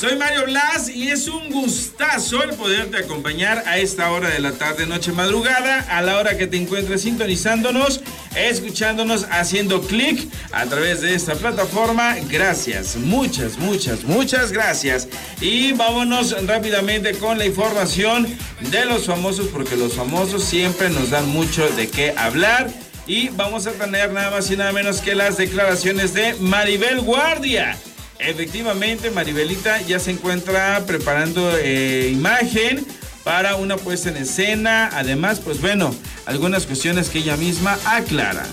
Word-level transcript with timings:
Soy 0.00 0.16
Mario 0.16 0.46
Blas 0.46 0.88
y 0.88 1.10
es 1.10 1.28
un 1.28 1.50
gustazo 1.50 2.42
el 2.42 2.54
poderte 2.54 2.96
acompañar 2.96 3.62
a 3.66 3.76
esta 3.76 4.10
hora 4.10 4.30
de 4.30 4.38
la 4.38 4.52
tarde, 4.52 4.86
noche, 4.86 5.12
madrugada, 5.12 5.80
a 5.90 6.00
la 6.00 6.16
hora 6.16 6.38
que 6.38 6.46
te 6.46 6.56
encuentres 6.56 7.02
sintonizándonos, 7.02 8.00
escuchándonos, 8.34 9.26
haciendo 9.30 9.82
clic 9.82 10.26
a 10.52 10.64
través 10.64 11.02
de 11.02 11.14
esta 11.14 11.34
plataforma. 11.34 12.16
Gracias, 12.30 12.96
muchas, 12.96 13.58
muchas, 13.58 14.04
muchas 14.04 14.52
gracias. 14.52 15.06
Y 15.42 15.72
vámonos 15.72 16.34
rápidamente 16.46 17.12
con 17.18 17.36
la 17.36 17.44
información 17.44 18.26
de 18.70 18.86
los 18.86 19.04
famosos, 19.04 19.48
porque 19.48 19.76
los 19.76 19.92
famosos 19.92 20.42
siempre 20.42 20.88
nos 20.88 21.10
dan 21.10 21.28
mucho 21.28 21.68
de 21.76 21.90
qué 21.90 22.14
hablar. 22.16 22.70
Y 23.06 23.28
vamos 23.28 23.66
a 23.66 23.72
tener 23.72 24.12
nada 24.12 24.30
más 24.30 24.50
y 24.50 24.56
nada 24.56 24.72
menos 24.72 25.02
que 25.02 25.14
las 25.14 25.36
declaraciones 25.36 26.14
de 26.14 26.36
Maribel 26.40 27.02
Guardia 27.02 27.76
Efectivamente, 28.22 29.10
Maribelita 29.10 29.80
ya 29.82 29.98
se 29.98 30.10
encuentra 30.10 30.84
preparando 30.86 31.56
eh, 31.56 32.10
imagen 32.12 32.86
para 33.24 33.56
una 33.56 33.76
puesta 33.76 34.10
en 34.10 34.18
escena. 34.18 34.90
Además, 34.92 35.40
pues 35.40 35.60
bueno, 35.60 35.94
algunas 36.26 36.66
cuestiones 36.66 37.08
que 37.08 37.18
ella 37.18 37.36
misma 37.36 37.78
aclara. 37.84 38.44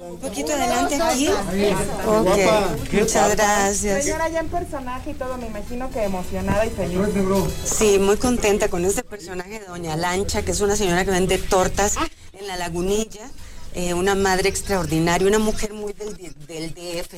Un 0.00 0.18
poquito 0.18 0.52
adelante 0.52 1.00
aquí. 1.00 1.28
Ok, 2.06 2.92
muchas 2.92 3.36
gracias. 3.36 4.04
Señora, 4.04 4.28
ya 4.28 4.40
en 4.40 4.48
personaje 4.48 5.10
y 5.10 5.14
todo, 5.14 5.36
me 5.38 5.46
imagino 5.46 5.90
que 5.90 6.04
emocionada 6.04 6.66
y 6.66 6.70
feliz. 6.70 6.98
Sí, 7.64 7.98
muy 7.98 8.16
contenta 8.16 8.68
con 8.68 8.84
este 8.84 9.02
personaje 9.02 9.58
de 9.60 9.66
Doña 9.66 9.96
Lancha, 9.96 10.42
que 10.42 10.52
es 10.52 10.60
una 10.60 10.76
señora 10.76 11.04
que 11.04 11.10
vende 11.10 11.38
tortas 11.38 11.96
en 12.32 12.46
la 12.46 12.56
lagunilla. 12.56 13.28
Eh, 13.78 13.92
una 13.92 14.14
madre 14.14 14.48
extraordinaria, 14.48 15.28
una 15.28 15.38
mujer 15.38 15.74
muy 15.74 15.92
del, 15.92 16.16
del, 16.46 16.72
DF, 16.72 17.12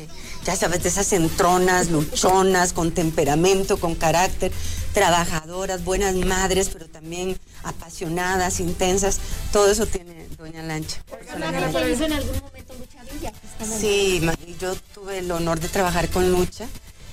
ya 0.45 0.57
sabes, 0.57 0.83
de 0.83 0.89
esas 0.89 1.13
entronas, 1.13 1.89
luchonas, 1.89 2.73
con 2.73 2.91
temperamento, 2.91 3.77
con 3.77 3.95
carácter, 3.95 4.51
trabajadoras, 4.93 5.85
buenas 5.85 6.17
madres, 6.17 6.69
pero 6.71 6.87
también 6.89 7.39
apasionadas, 7.63 8.59
intensas, 8.59 9.21
todo 9.53 9.71
eso 9.71 9.87
tiene 9.87 10.27
Doña 10.37 10.65
Lancha. 10.65 11.01
en 11.33 11.45
algún 11.45 12.41
momento 12.41 12.75
Lucha 12.75 13.05
Villa? 13.15 13.33
Sí, 13.79 14.21
yo 14.61 14.75
tuve 14.93 15.19
el 15.19 15.31
honor 15.31 15.61
de 15.61 15.69
trabajar 15.69 16.09
con 16.11 16.29
Lucha 16.33 16.67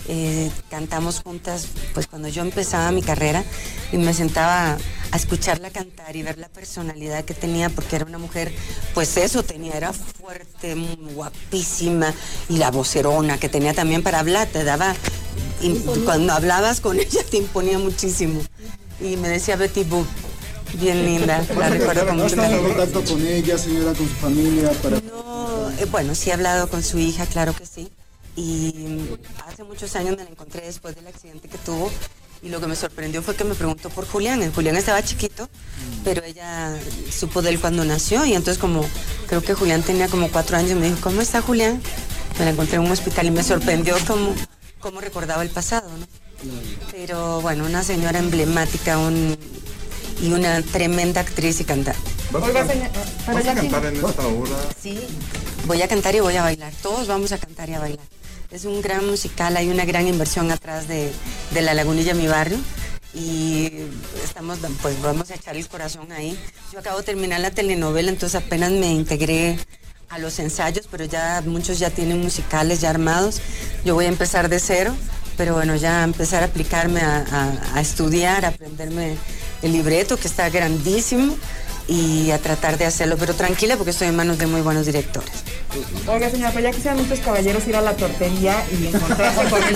eh, 0.07 0.51
cantamos 0.69 1.21
juntas, 1.21 1.67
pues 1.95 2.05
cuando 2.05 2.27
yo 2.27 2.43
empezaba 2.43 2.91
mi 2.91 3.01
carrera 3.01 3.43
y 3.91 3.97
me 3.97 4.13
sentaba 4.13 4.77
a 5.11 5.17
escucharla 5.17 5.69
cantar 5.69 6.15
y 6.15 6.23
ver 6.23 6.37
la 6.37 6.49
personalidad 6.49 7.25
que 7.25 7.33
tenía, 7.33 7.69
porque 7.69 7.95
era 7.95 8.05
una 8.05 8.17
mujer, 8.17 8.53
pues 8.93 9.17
eso 9.17 9.43
tenía, 9.43 9.73
era 9.73 9.93
fuerte, 9.93 10.75
guapísima 11.13 12.13
y 12.49 12.57
la 12.57 12.71
vocerona 12.71 13.37
que 13.37 13.49
tenía 13.49 13.73
también 13.73 14.03
para 14.03 14.19
hablar, 14.19 14.47
te 14.47 14.63
daba, 14.63 14.95
y 15.61 15.73
cuando 16.03 16.33
hablabas 16.33 16.81
con 16.81 16.99
ella 16.99 17.21
te 17.29 17.37
imponía 17.37 17.79
muchísimo. 17.79 18.41
Y 18.99 19.17
me 19.17 19.27
decía 19.27 19.57
Betty 19.57 19.83
Boop, 19.83 20.07
bien 20.79 21.05
linda, 21.05 21.45
la 21.57 21.69
recuerdo 21.69 22.07
con 22.07 22.17
mucho 22.17 22.35
cariño. 22.35 22.63
contacto 22.63 23.03
con 23.03 23.27
ella, 23.27 23.57
señora, 23.57 23.93
con 23.93 24.07
su 24.07 24.15
familia? 24.15 24.71
Para... 24.81 25.01
No, 25.01 25.69
eh, 25.71 25.85
bueno, 25.91 26.15
sí 26.15 26.29
he 26.29 26.33
hablado 26.33 26.69
con 26.69 26.81
su 26.83 26.97
hija, 26.97 27.25
claro 27.25 27.53
que 27.53 27.65
sí 27.65 27.89
y 28.35 29.17
hace 29.47 29.63
muchos 29.63 29.95
años 29.95 30.17
me 30.17 30.23
la 30.23 30.29
encontré 30.29 30.65
después 30.65 30.95
del 30.95 31.07
accidente 31.07 31.47
que 31.47 31.57
tuvo 31.59 31.89
y 32.41 32.49
lo 32.49 32.59
que 32.59 32.67
me 32.67 32.75
sorprendió 32.75 33.21
fue 33.21 33.35
que 33.35 33.43
me 33.43 33.55
preguntó 33.55 33.89
por 33.89 34.07
Julián. 34.07 34.51
Julián 34.53 34.75
estaba 34.75 35.03
chiquito, 35.03 35.49
pero 36.03 36.23
ella 36.23 36.77
supo 37.11 37.41
de 37.41 37.49
él 37.49 37.59
cuando 37.59 37.83
nació 37.85 38.25
y 38.25 38.33
entonces 38.33 38.59
como 38.59 38.85
creo 39.27 39.41
que 39.41 39.53
Julián 39.53 39.83
tenía 39.83 40.07
como 40.07 40.29
cuatro 40.29 40.57
años, 40.57 40.77
me 40.77 40.87
dijo, 40.87 40.99
¿cómo 41.01 41.21
está 41.21 41.41
Julián? 41.41 41.81
Me 42.37 42.45
la 42.45 42.51
encontré 42.51 42.75
en 42.75 42.83
un 42.83 42.91
hospital 42.91 43.27
y 43.27 43.31
me 43.31 43.43
sorprendió 43.43 43.95
cómo, 44.05 44.35
cómo 44.79 45.01
recordaba 45.01 45.41
el 45.41 45.49
pasado, 45.49 45.89
¿no? 45.97 46.05
Pero 46.91 47.41
bueno, 47.41 47.65
una 47.65 47.83
señora 47.83 48.19
emblemática 48.19 48.99
y 50.21 50.31
una 50.31 50.61
tremenda 50.61 51.21
actriz 51.21 51.59
y 51.61 51.63
cantante. 51.63 51.99
¿Vas 52.31 52.43
a, 52.43 53.55
cantar 53.55 53.85
en 53.85 53.95
esta 53.95 54.27
hora? 54.27 54.55
Sí, 54.81 54.99
voy 55.65 55.81
a 55.81 55.87
cantar 55.87 56.15
y 56.15 56.19
voy 56.19 56.35
a 56.35 56.43
bailar. 56.43 56.73
Todos 56.81 57.07
vamos 57.07 57.31
a 57.31 57.37
cantar 57.37 57.69
y 57.69 57.73
a 57.73 57.79
bailar. 57.79 58.05
Es 58.55 58.63
un 58.63 58.81
gran 58.81 59.05
musical, 59.05 59.57
hay 59.57 59.67
una 59.67 59.83
gran 59.83 60.07
inversión 60.07 60.49
atrás 60.49 60.87
de, 60.87 61.11
La 61.51 61.73
Lagunilla, 61.73 62.13
mi 62.13 62.27
barrio 62.27 62.57
y 63.13 63.69
estamos, 64.23 64.59
pues 64.81 65.01
vamos 65.01 65.29
a 65.29 65.35
echar 65.35 65.57
el 65.57 65.67
corazón 65.67 66.09
ahí. 66.13 66.39
Yo 66.71 66.79
acabo 66.79 66.99
de 66.99 67.03
terminar 67.03 67.41
la 67.41 67.51
telenovela, 67.51 68.09
entonces 68.09 68.41
apenas 68.41 68.71
me 68.71 68.93
integré 68.93 69.59
a 70.07 70.19
los 70.19 70.39
ensayos, 70.39 70.87
pero 70.89 71.03
ya 71.03 71.43
muchos 71.45 71.79
ya 71.79 71.89
tienen 71.89 72.21
musicales 72.21 72.79
ya 72.79 72.91
armados. 72.91 73.41
Yo 73.83 73.93
voy 73.93 74.05
a 74.05 74.07
empezar 74.07 74.47
de 74.47 74.61
cero, 74.61 74.95
pero 75.35 75.55
bueno, 75.55 75.75
ya 75.75 76.05
empezar 76.05 76.41
a 76.41 76.45
aplicarme 76.45 77.01
a, 77.01 77.59
a 77.73 77.81
estudiar, 77.81 78.45
a 78.45 78.49
aprenderme 78.49 79.17
el 79.63 79.73
libreto, 79.73 80.15
que 80.15 80.29
está 80.29 80.49
grandísimo 80.49 81.35
y 81.87 82.31
a 82.31 82.39
tratar 82.39 82.77
de 82.77 82.85
hacerlo, 82.85 83.15
pero 83.17 83.35
tranquila 83.35 83.77
porque 83.77 83.91
estoy 83.91 84.07
en 84.07 84.15
manos 84.15 84.37
de 84.37 84.47
muy 84.47 84.61
buenos 84.61 84.85
directores. 84.85 85.31
Oiga, 86.07 86.29
señora, 86.29 86.51
pero 86.53 86.69
ya 86.69 86.71
quisieran 86.71 86.97
muchos 86.97 87.19
caballeros 87.19 87.67
ir 87.67 87.75
a 87.75 87.81
la 87.81 87.95
tortería 87.95 88.65
y 88.71 88.87
encontrarse 88.95 89.49
con 89.49 89.61
el 89.63 89.75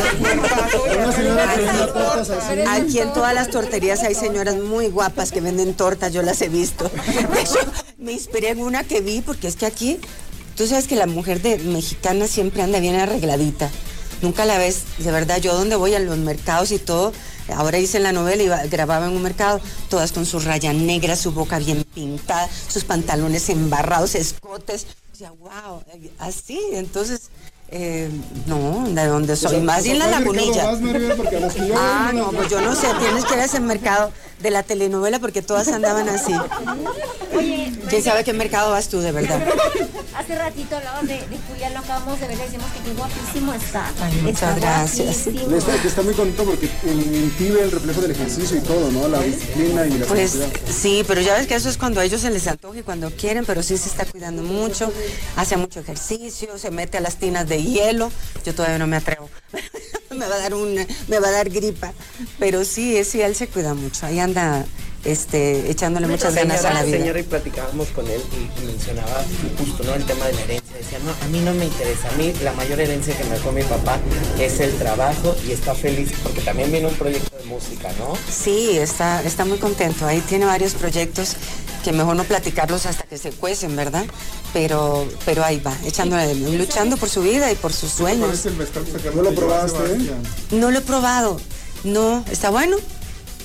Aquí 2.68 3.00
en 3.00 3.14
todas 3.14 3.34
las 3.34 3.50
torterías 3.50 4.04
hay 4.04 4.16
señoras 4.16 4.56
muy 4.56 4.88
guapas 4.88 5.32
que 5.32 5.42
venden 5.42 5.74
tortas, 5.74 6.14
yo 6.14 6.22
las 6.22 6.42
he 6.42 6.50
visto. 6.50 6.90
De 7.34 7.42
hecho, 7.42 7.60
me 7.98 8.14
inspiré 8.14 8.50
en 8.50 8.62
una 8.62 8.84
que 8.84 9.02
vi 9.02 9.22
porque 9.22 9.48
es 9.48 9.56
que 9.56 9.66
aquí, 9.66 10.00
tú 10.56 10.66
sabes 10.68 10.88
que 10.88 10.96
la 10.96 11.06
mujer 11.06 11.42
de 11.42 11.58
mexicana 11.60 12.28
siempre 12.28 12.64
anda 12.64 12.80
bien 12.80 12.96
arregladita. 12.96 13.70
Nunca 14.22 14.46
la 14.46 14.58
ves, 14.58 14.84
de 14.98 15.12
verdad, 15.12 15.40
yo 15.40 15.54
donde 15.54 15.76
voy 15.76 15.96
a 15.96 16.00
los 16.00 16.18
mercados 16.18 16.72
y 16.72 16.80
todo, 16.80 17.14
Ahora 17.54 17.80
hice 17.80 18.00
la 18.00 18.12
novela 18.12 18.44
y 18.66 18.70
grababa 18.70 19.08
en 19.08 19.14
un 19.14 19.22
mercado, 19.22 19.62
todas 19.90 20.12
con 20.12 20.26
su 20.26 20.40
raya 20.40 20.74
negra, 20.74 21.16
su 21.16 21.32
boca 21.32 21.60
bien 21.60 21.84
pintada, 21.84 22.48
sus 22.68 22.84
pantalones 22.84 23.50
embarrados, 23.50 24.16
escotes. 24.16 24.88
O 25.14 25.16
sea, 25.16 25.32
wow, 25.32 25.84
así. 26.20 26.60
Entonces, 26.74 27.30
eh, 27.72 28.10
no, 28.48 28.90
de 28.90 29.06
dónde 29.06 29.36
soy, 29.36 29.62
más 29.62 29.84
bien 29.84 30.00
la 30.00 30.08
lagunilla. 30.08 30.72
ah, 31.76 32.12
no, 32.14 32.32
pues 32.32 32.50
yo 32.50 32.62
no 32.62 32.76
sé, 32.76 32.88
tienes 33.00 33.26
que 33.26 33.34
ir 33.36 33.40
a 33.40 33.46
ese 33.46 33.60
mercado 33.60 34.12
de 34.42 34.52
la 34.52 34.64
telenovela 34.64 35.20
porque 35.20 35.42
todas 35.42 35.68
andaban 35.68 36.08
así. 36.10 36.34
Oye, 37.36 37.72
¿quién 37.90 38.04
sabe 38.04 38.24
qué 38.24 38.34
mercado 38.34 38.72
vas 38.72 38.90
tú, 38.90 39.00
de 39.00 39.12
verdad? 39.12 39.42
Hace 40.16 40.36
ratito 40.36 40.76
hablabas 40.76 41.08
de, 41.08 41.14
de 41.14 41.38
Julián, 41.48 41.74
lo 41.74 41.80
acabamos 41.80 42.20
de 42.20 42.28
ver, 42.28 42.38
decimos 42.38 42.66
que 42.72 42.80
qué 42.82 42.94
guapísimo 42.94 43.54
está. 43.54 43.92
muchas 44.22 44.56
gracias. 44.60 45.28
Está, 45.28 45.76
está, 45.76 46.02
muy 46.02 46.14
contento 46.14 46.44
porque 46.44 46.70
inhibe 46.84 47.62
el 47.62 47.72
reflejo 47.72 48.02
del 48.02 48.12
ejercicio 48.12 48.58
y 48.58 48.62
todo, 48.62 48.92
¿no? 48.92 49.08
La 49.08 49.22
disciplina 49.22 49.86
y 49.86 49.92
la 49.98 50.06
Pues 50.06 50.38
sí, 50.70 51.04
pero 51.08 51.22
ya 51.22 51.36
ves 51.36 51.48
que 51.48 51.56
eso 51.56 51.70
es 51.70 51.78
cuando 51.78 52.02
a 52.02 52.06
ellos 52.06 52.22
se 52.22 52.30
les 52.32 52.48
antoja 52.48 52.80
y 52.80 52.84
cuando 52.84 53.12
quieren, 53.12 53.46
pero 53.46 53.64
sí 53.64 53.78
se 53.78 53.88
está 53.88 54.06
cuidando 54.06 54.44
mucho, 54.44 54.92
hace 55.36 55.56
mucho 55.56 55.80
ejercicio, 55.80 56.58
se 56.58 56.72
mete 56.72 56.98
a 56.98 57.02
las 57.02 57.16
tinas 57.16 57.48
de 57.48 57.64
hielo, 57.64 58.12
yo 58.46 58.54
todavía 58.54 58.78
no 58.78 58.88
me 58.88 58.98
atrevo. 58.98 59.30
Me 60.20 60.28
va 60.28 60.36
a 60.36 60.40
dar 60.40 60.54
un, 60.54 60.86
me 61.08 61.20
va 61.20 61.30
a 61.30 61.32
dar 61.32 61.50
gripa. 61.50 61.94
Pero 62.38 62.64
sí, 62.66 63.04
sí, 63.04 63.22
él 63.22 63.36
se 63.36 63.48
cuida 63.48 63.74
mucho. 63.74 64.06
Ahí 64.06 64.20
anda 64.20 64.66
este, 65.06 65.72
echándole 65.72 66.08
muchas 66.08 66.36
ganas 66.36 66.64
a 66.66 66.74
la 66.74 66.84
vida. 66.84 66.98
Señora, 66.98 67.20
y 67.20 67.24
platicábamos 67.24 67.88
con 67.90 68.08
él 68.08 68.22
y, 68.34 68.66
mencionaba 68.66 69.24
justo 69.58 69.84
¿no? 69.84 69.96
el 69.96 70.06
tema 70.06 70.26
de 70.28 70.34
la 70.34 70.42
herencia. 70.42 70.78
Decía, 70.78 71.00
no, 71.00 71.12
a 71.12 71.28
mí 71.30 71.40
no 71.40 71.54
me 71.54 71.66
interesa. 71.66 72.10
A 72.10 72.12
mí 72.14 72.34
la 72.44 72.54
mayor 72.54 72.80
herencia 72.80 73.18
que 73.18 73.24
me 73.24 73.32
dejó 73.32 73.52
mi 73.52 73.64
papá 73.64 73.98
es 74.40 74.60
el 74.60 74.78
trabajo 74.78 75.36
y 75.48 75.52
está 75.52 75.74
feliz 75.74 76.12
porque 76.24 76.42
también 76.42 76.72
viene 76.72 76.88
un 76.88 76.96
proyecto 76.96 77.36
de 77.38 77.46
música, 77.46 77.90
¿no? 77.98 78.18
Sí, 78.30 78.78
está, 78.78 79.24
está 79.24 79.46
muy 79.46 79.58
contento. 79.58 80.06
Ahí 80.06 80.22
tiene 80.22 80.46
varios 80.46 80.74
proyectos 80.74 81.36
que 81.80 81.92
mejor 81.92 82.16
no 82.16 82.24
platicarlos 82.24 82.86
hasta 82.86 83.04
que 83.04 83.18
se 83.18 83.32
cuecen, 83.32 83.76
¿verdad? 83.76 84.06
Pero, 84.54 85.08
pero 85.26 85.44
ahí 85.44 85.60
va, 85.60 85.76
echándole, 85.86 86.36
luchando 86.36 86.98
por 86.98 87.10
su 87.10 87.22
vida 87.22 87.52
y 87.52 87.56
por 87.56 87.74
sus 87.74 87.92
sueños. 87.92 88.46
¿No 89.16 89.22
lo 89.22 89.34
probaste? 89.34 89.98
No 90.52 90.72
lo 90.72 90.80
he 90.80 90.82
probado. 90.82 91.40
No, 91.84 92.24
¿está 92.30 92.50
bueno? 92.50 92.78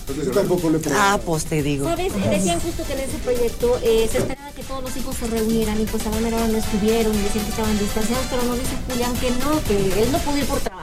Yo 0.06 0.30
tampoco 0.32 0.68
le 0.68 0.78
Ah, 0.92 1.18
pues 1.24 1.46
te 1.46 1.62
digo. 1.62 1.88
¿Sabes? 1.88 2.12
Decían 2.28 2.60
justo 2.60 2.84
que 2.86 2.92
en 2.92 3.00
ese 3.00 3.16
proyecto 3.18 3.78
eh, 3.82 4.06
se 4.10 4.18
esperaba 4.18 4.50
que 4.50 4.62
todos 4.62 4.82
los 4.82 4.96
hijos 4.96 5.16
se 5.16 5.26
reunieran 5.28 5.80
y 5.80 5.86
pues 5.86 6.06
a 6.06 6.10
manera 6.10 6.46
no 6.46 6.58
estuvieron 6.58 7.14
y 7.14 7.18
decían 7.22 7.44
que 7.44 7.50
estaban 7.50 7.78
distanciados, 7.78 8.26
pero 8.28 8.42
no 8.42 8.54
dice 8.54 8.76
Julián 8.90 9.14
que 9.16 9.30
no, 9.30 9.62
que 9.64 10.02
él 10.02 10.12
no 10.12 10.18
pudo 10.18 10.36
ir 10.36 10.46
por 10.46 10.60
trabajo. 10.60 10.73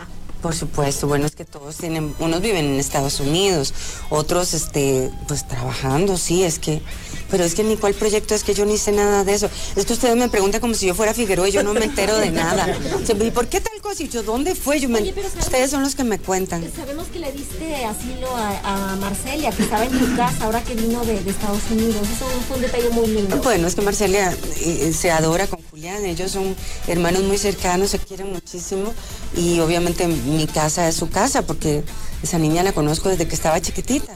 Por 0.41 0.55
supuesto, 0.55 1.07
bueno, 1.07 1.27
es 1.27 1.35
que 1.35 1.45
todos 1.45 1.75
tienen, 1.75 2.15
unos 2.19 2.41
viven 2.41 2.65
en 2.65 2.79
Estados 2.79 3.19
Unidos, 3.19 3.73
otros, 4.09 4.53
este, 4.55 5.11
pues 5.27 5.47
trabajando, 5.47 6.17
sí, 6.17 6.43
es 6.43 6.57
que, 6.57 6.81
pero 7.29 7.43
es 7.43 7.53
que 7.53 7.63
ni 7.63 7.77
cuál 7.77 7.93
proyecto 7.93 8.33
es 8.33 8.43
que 8.43 8.55
yo 8.55 8.65
ni 8.65 8.77
sé 8.77 8.91
nada 8.91 9.23
de 9.23 9.35
eso. 9.35 9.49
Es 9.75 9.85
que 9.85 9.93
ustedes 9.93 10.15
me 10.15 10.29
preguntan 10.29 10.59
como 10.59 10.73
si 10.73 10.87
yo 10.87 10.95
fuera 10.95 11.13
Figueroa 11.13 11.47
y 11.47 11.51
yo 11.51 11.63
no 11.63 11.73
me 11.73 11.85
entero 11.85 12.17
de 12.17 12.31
nada. 12.31 12.67
¿Y 13.07 13.31
por 13.31 13.47
qué 13.47 13.61
tal 13.61 13.79
cosa? 13.81 14.03
Y 14.03 14.09
yo, 14.09 14.23
¿dónde 14.23 14.55
fue? 14.55 14.79
Yo 14.79 14.89
ustedes 14.89 15.69
son 15.69 15.83
los 15.83 15.95
que 15.95 16.03
me 16.03 16.17
cuentan. 16.17 16.63
Sabemos 16.75 17.07
que 17.07 17.19
le 17.19 17.31
diste 17.31 17.85
asilo 17.85 18.35
a, 18.35 18.97
Marcelia, 18.99 19.51
que 19.51 19.63
estaba 19.63 19.85
en 19.85 19.97
tu 19.97 20.15
casa 20.15 20.45
ahora 20.45 20.63
que 20.63 20.73
vino 20.75 21.05
de, 21.05 21.17
Estados 21.17 21.61
Unidos. 21.71 22.01
Eso 22.01 22.25
fue 22.47 22.57
un 22.57 22.63
detalle 22.63 22.89
muy 22.89 23.07
lindo. 23.07 23.37
Bueno, 23.37 23.67
es 23.67 23.75
que 23.75 23.81
Marcelia 23.81 24.35
eh, 24.57 24.91
se 24.93 25.11
adora 25.11 25.47
con 25.47 25.60
Ellos 25.89 26.31
son 26.31 26.55
hermanos 26.87 27.23
muy 27.23 27.37
cercanos, 27.37 27.89
se 27.89 27.99
quieren 27.99 28.31
muchísimo 28.31 28.93
y 29.35 29.59
obviamente 29.61 30.05
mi 30.07 30.45
casa 30.45 30.87
es 30.87 30.95
su 30.95 31.09
casa 31.09 31.41
porque 31.41 31.83
esa 32.21 32.37
niña 32.37 32.61
la 32.61 32.71
conozco 32.71 33.09
desde 33.09 33.27
que 33.27 33.33
estaba 33.33 33.59
chiquitita. 33.59 34.15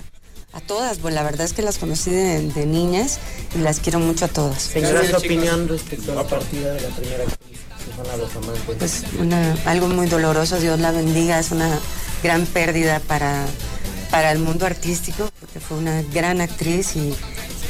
A 0.53 0.61
todas, 0.61 0.99
pues 0.99 1.13
la 1.13 1.23
verdad 1.23 1.45
es 1.45 1.53
que 1.53 1.61
las 1.61 1.79
conocí 1.79 2.11
de, 2.11 2.41
de 2.49 2.65
niñas 2.65 3.17
y 3.55 3.59
las 3.59 3.79
quiero 3.79 3.99
mucho 3.99 4.25
a 4.25 4.27
todas. 4.27 4.61
Señora, 4.61 5.05
su 5.09 5.15
opinión 5.15 5.67
respecto 5.67 6.11
a 6.11 6.15
la 6.15 6.23
partida 6.27 6.73
de 6.73 6.81
la 6.81 6.95
primera 6.95 7.23
actriz. 7.23 7.59
Pues 8.77 9.03
una, 9.19 9.57
algo 9.65 9.87
muy 9.87 10.07
doloroso, 10.07 10.59
Dios 10.59 10.79
la 10.79 10.91
bendiga, 10.91 11.39
es 11.39 11.51
una 11.51 11.79
gran 12.23 12.45
pérdida 12.45 12.99
para, 12.99 13.45
para 14.11 14.31
el 14.31 14.39
mundo 14.39 14.65
artístico 14.65 15.29
porque 15.39 15.59
fue 15.59 15.77
una 15.77 16.03
gran 16.13 16.41
actriz 16.41 16.95
y, 16.95 17.13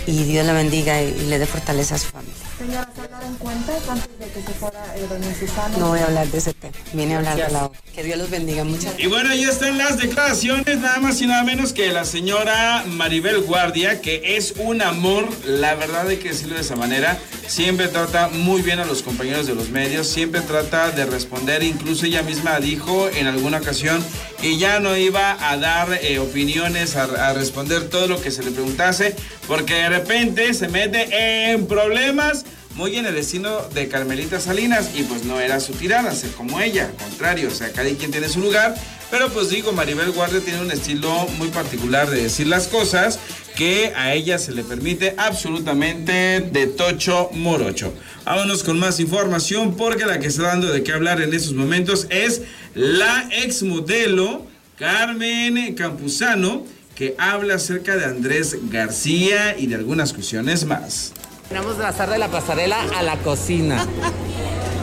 y 0.06 0.24
Dios 0.24 0.46
la 0.46 0.54
bendiga 0.54 1.02
y, 1.02 1.08
y 1.08 1.26
le 1.28 1.40
dé 1.40 1.46
fortaleza 1.46 1.96
a 1.96 1.98
su 1.98 2.08
familia. 2.08 2.45
Señora, 2.66 2.90
¿se 2.96 3.02
dieron 3.08 3.36
cuenta 3.36 3.74
antes 3.90 4.20
de 4.20 4.26
que 4.26 4.42
se 4.42 4.54
fuera 4.54 4.96
eh, 4.96 5.06
doña 5.08 5.36
Susana? 5.36 5.78
No 5.78 5.90
voy 5.90 6.00
a 6.00 6.06
hablar 6.06 6.28
de 6.28 6.38
ese 6.40 6.52
tema, 6.56 6.74
vine 6.94 7.14
a 7.14 7.18
hablar 7.20 7.36
de 7.38 7.54
la 7.54 7.66
obra. 7.66 7.80
Que 7.94 8.04
Dios 8.04 8.18
los 8.18 8.30
bendiga, 8.32 8.64
muchas 8.64 8.98
Y 8.98 9.06
bueno, 9.06 9.30
ahí 9.30 9.44
están 9.44 9.78
las 9.78 10.00
declaraciones, 10.00 10.80
nada 10.80 11.00
más 11.00 11.22
y 11.22 11.28
nada 11.28 11.44
menos 11.44 11.74
que 11.74 11.92
la 11.92 12.06
señora 12.06 12.84
Maribel 12.88 13.42
Guardia, 13.42 14.02
que 14.02 14.36
es 14.36 14.56
un 14.58 14.82
amor, 14.82 15.30
la 15.46 15.76
verdad 15.76 16.08
hay 16.08 16.18
que 16.18 16.30
decirlo 16.30 16.56
de 16.56 16.62
esa 16.62 16.76
manera, 16.76 17.20
siempre 17.46 17.88
trata 17.88 18.30
muy 18.30 18.64
bien 18.64 18.80
a 18.80 18.86
los 18.86 19.04
compañeros 19.04 19.46
de 19.46 19.54
los 19.54 19.70
medios, 19.70 20.08
siempre 20.08 20.42
trata 20.42 20.90
de 20.90 21.06
responder, 21.06 21.62
incluso 21.62 22.08
ella 22.08 22.24
misma 22.24 22.60
dijo 22.60 23.10
en 23.10 23.28
alguna 23.28 23.60
ocasión 23.60 24.04
que 24.42 24.58
ya 24.58 24.80
no 24.80 24.98
iba 24.98 25.38
a 25.52 25.56
dar 25.58 26.00
eh, 26.02 26.18
opiniones, 26.18 26.96
a, 26.96 27.04
a 27.04 27.34
responder 27.34 27.90
todo 27.90 28.08
lo 28.08 28.20
que 28.20 28.32
se 28.32 28.42
le 28.42 28.50
preguntase, 28.50 29.16
porque 29.48 29.76
de 29.76 29.90
repente 29.90 30.52
se 30.56 30.68
mete 30.68 31.52
en 31.52 31.68
problemas 31.68 32.44
muy 32.75 32.98
en 32.98 33.06
el 33.06 33.16
destino 33.16 33.62
de 33.74 33.88
Carmelita 33.88 34.39
Salinas 34.39 34.92
y 34.95 35.04
pues 35.04 35.24
no 35.24 35.39
era 35.39 35.60
su 35.60 35.74
tirada 35.74 36.13
ser 36.13 36.31
como 36.31 36.60
ella, 36.60 36.88
al 36.88 36.95
contrario, 36.95 37.48
o 37.48 37.51
sea, 37.51 37.72
cada 37.72 37.89
quien 37.89 38.12
tiene 38.12 38.27
su 38.27 38.42
lugar, 38.42 38.75
pero 39.10 39.30
pues 39.30 39.50
digo, 39.50 39.72
Maribel 39.72 40.12
Guardia 40.12 40.42
tiene 40.42 40.62
un 40.62 40.72
estilo 40.72 41.27
muy 41.38 41.48
particular 41.48 42.10
de 42.10 42.24
decir 42.24 42.48
las 42.48 42.68
cosas 42.68 43.19
que 43.56 43.94
a 43.95 44.13
ella 44.13 44.38
se 44.38 44.51
le 44.51 44.63
permite 44.63 45.16
absolutamente 45.18 46.42
de 46.42 46.68
tocho 46.68 47.30
morocho. 47.31 47.94
Vámonos 48.25 48.63
con 48.63 48.77
más 48.77 49.00
información 49.00 49.75
porque 49.75 50.06
la 50.06 50.19
que 50.19 50.27
está 50.27 50.44
dando 50.44 50.68
de 50.68 50.83
qué 50.83 50.92
hablar 50.92 51.22
en 51.22 51.33
estos 51.33 51.54
momentos 51.54 52.07
es 52.10 52.42
la 52.74 53.30
exmodelo 53.31 54.45
Carmen 54.77 55.74
Campuzano 55.75 56.66
que 56.95 57.16
habla 57.18 57.56
acerca 57.56 57.95
de 57.95 58.06
Andrés 58.06 58.57
García 58.69 59.57
y 59.57 59.68
de 59.68 59.75
algunas 59.75 60.13
cuestiones 60.13 60.66
más. 60.66 61.13
Vamos 61.54 61.76
a 61.80 61.84
pasar 61.84 62.10
de 62.10 62.18
la 62.18 62.28
pasarela 62.28 62.78
a 62.98 63.04
la 63.04 63.18
cocina. 63.18 63.86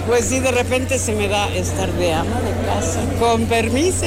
Pues 0.06 0.24
sí, 0.26 0.40
de 0.40 0.50
repente 0.50 0.98
se 0.98 1.12
me 1.12 1.28
da 1.28 1.48
estar 1.54 1.90
de 1.92 2.12
ama 2.14 2.40
de 2.40 2.52
casa. 2.66 3.00
Con 3.20 3.44
permiso. 3.46 4.06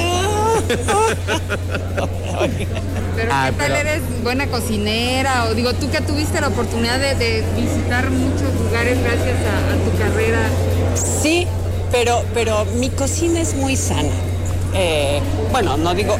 Pero 3.16 3.32
Ah, 3.32 3.46
¿qué 3.50 3.56
tal 3.56 3.66
pero- 3.72 3.76
eres 3.76 4.02
buena 4.22 4.46
cocinera? 4.48 5.44
O 5.46 5.54
digo, 5.54 5.72
tú 5.74 5.90
que 5.90 6.02
tuviste 6.02 6.38
la 6.40 6.48
oportunidad 6.48 6.98
de, 6.98 7.14
de 7.14 7.42
visitar 7.56 8.10
muchos 8.10 8.52
lugares 8.62 8.98
gracias 9.02 9.36
a, 9.46 9.72
a 9.72 9.76
tu 9.90 9.98
carrera. 9.98 10.40
Sí, 11.22 11.46
pero, 11.90 12.22
pero 12.34 12.66
mi 12.78 12.90
cocina 12.90 13.40
es 13.40 13.54
muy 13.54 13.74
sana. 13.74 14.10
Eh, 14.74 15.20
bueno, 15.50 15.78
no 15.78 15.94
digo, 15.94 16.14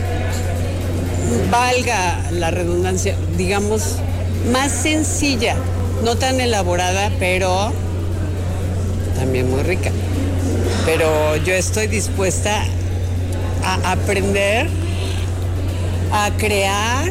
valga 1.51 2.23
la 2.31 2.51
redundancia, 2.51 3.15
digamos, 3.37 3.97
más 4.51 4.73
sencilla, 4.73 5.55
no 6.05 6.17
tan 6.17 6.41
elaborada, 6.41 7.11
pero 7.19 7.73
también 9.17 9.51
muy 9.51 9.63
rica. 9.63 9.91
Pero 10.85 11.37
yo 11.37 11.55
estoy 11.55 11.87
dispuesta 11.89 12.63
a 13.65 13.93
aprender, 13.93 14.69
a 16.13 16.31
crear, 16.37 17.11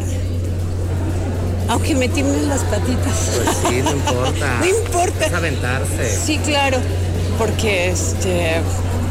aunque 1.67 1.95
me 1.95 2.07
tiemblen 2.07 2.47
las 2.47 2.61
patitas. 2.63 3.31
Pues 3.35 3.57
sí, 3.67 3.81
no 3.83 3.91
importa. 3.91 4.57
No 4.59 4.65
importa. 4.65 5.25
Es 5.25 5.33
aventarse. 5.33 6.19
Sí, 6.25 6.38
claro, 6.38 6.77
porque 7.38 7.89
este, 7.89 8.61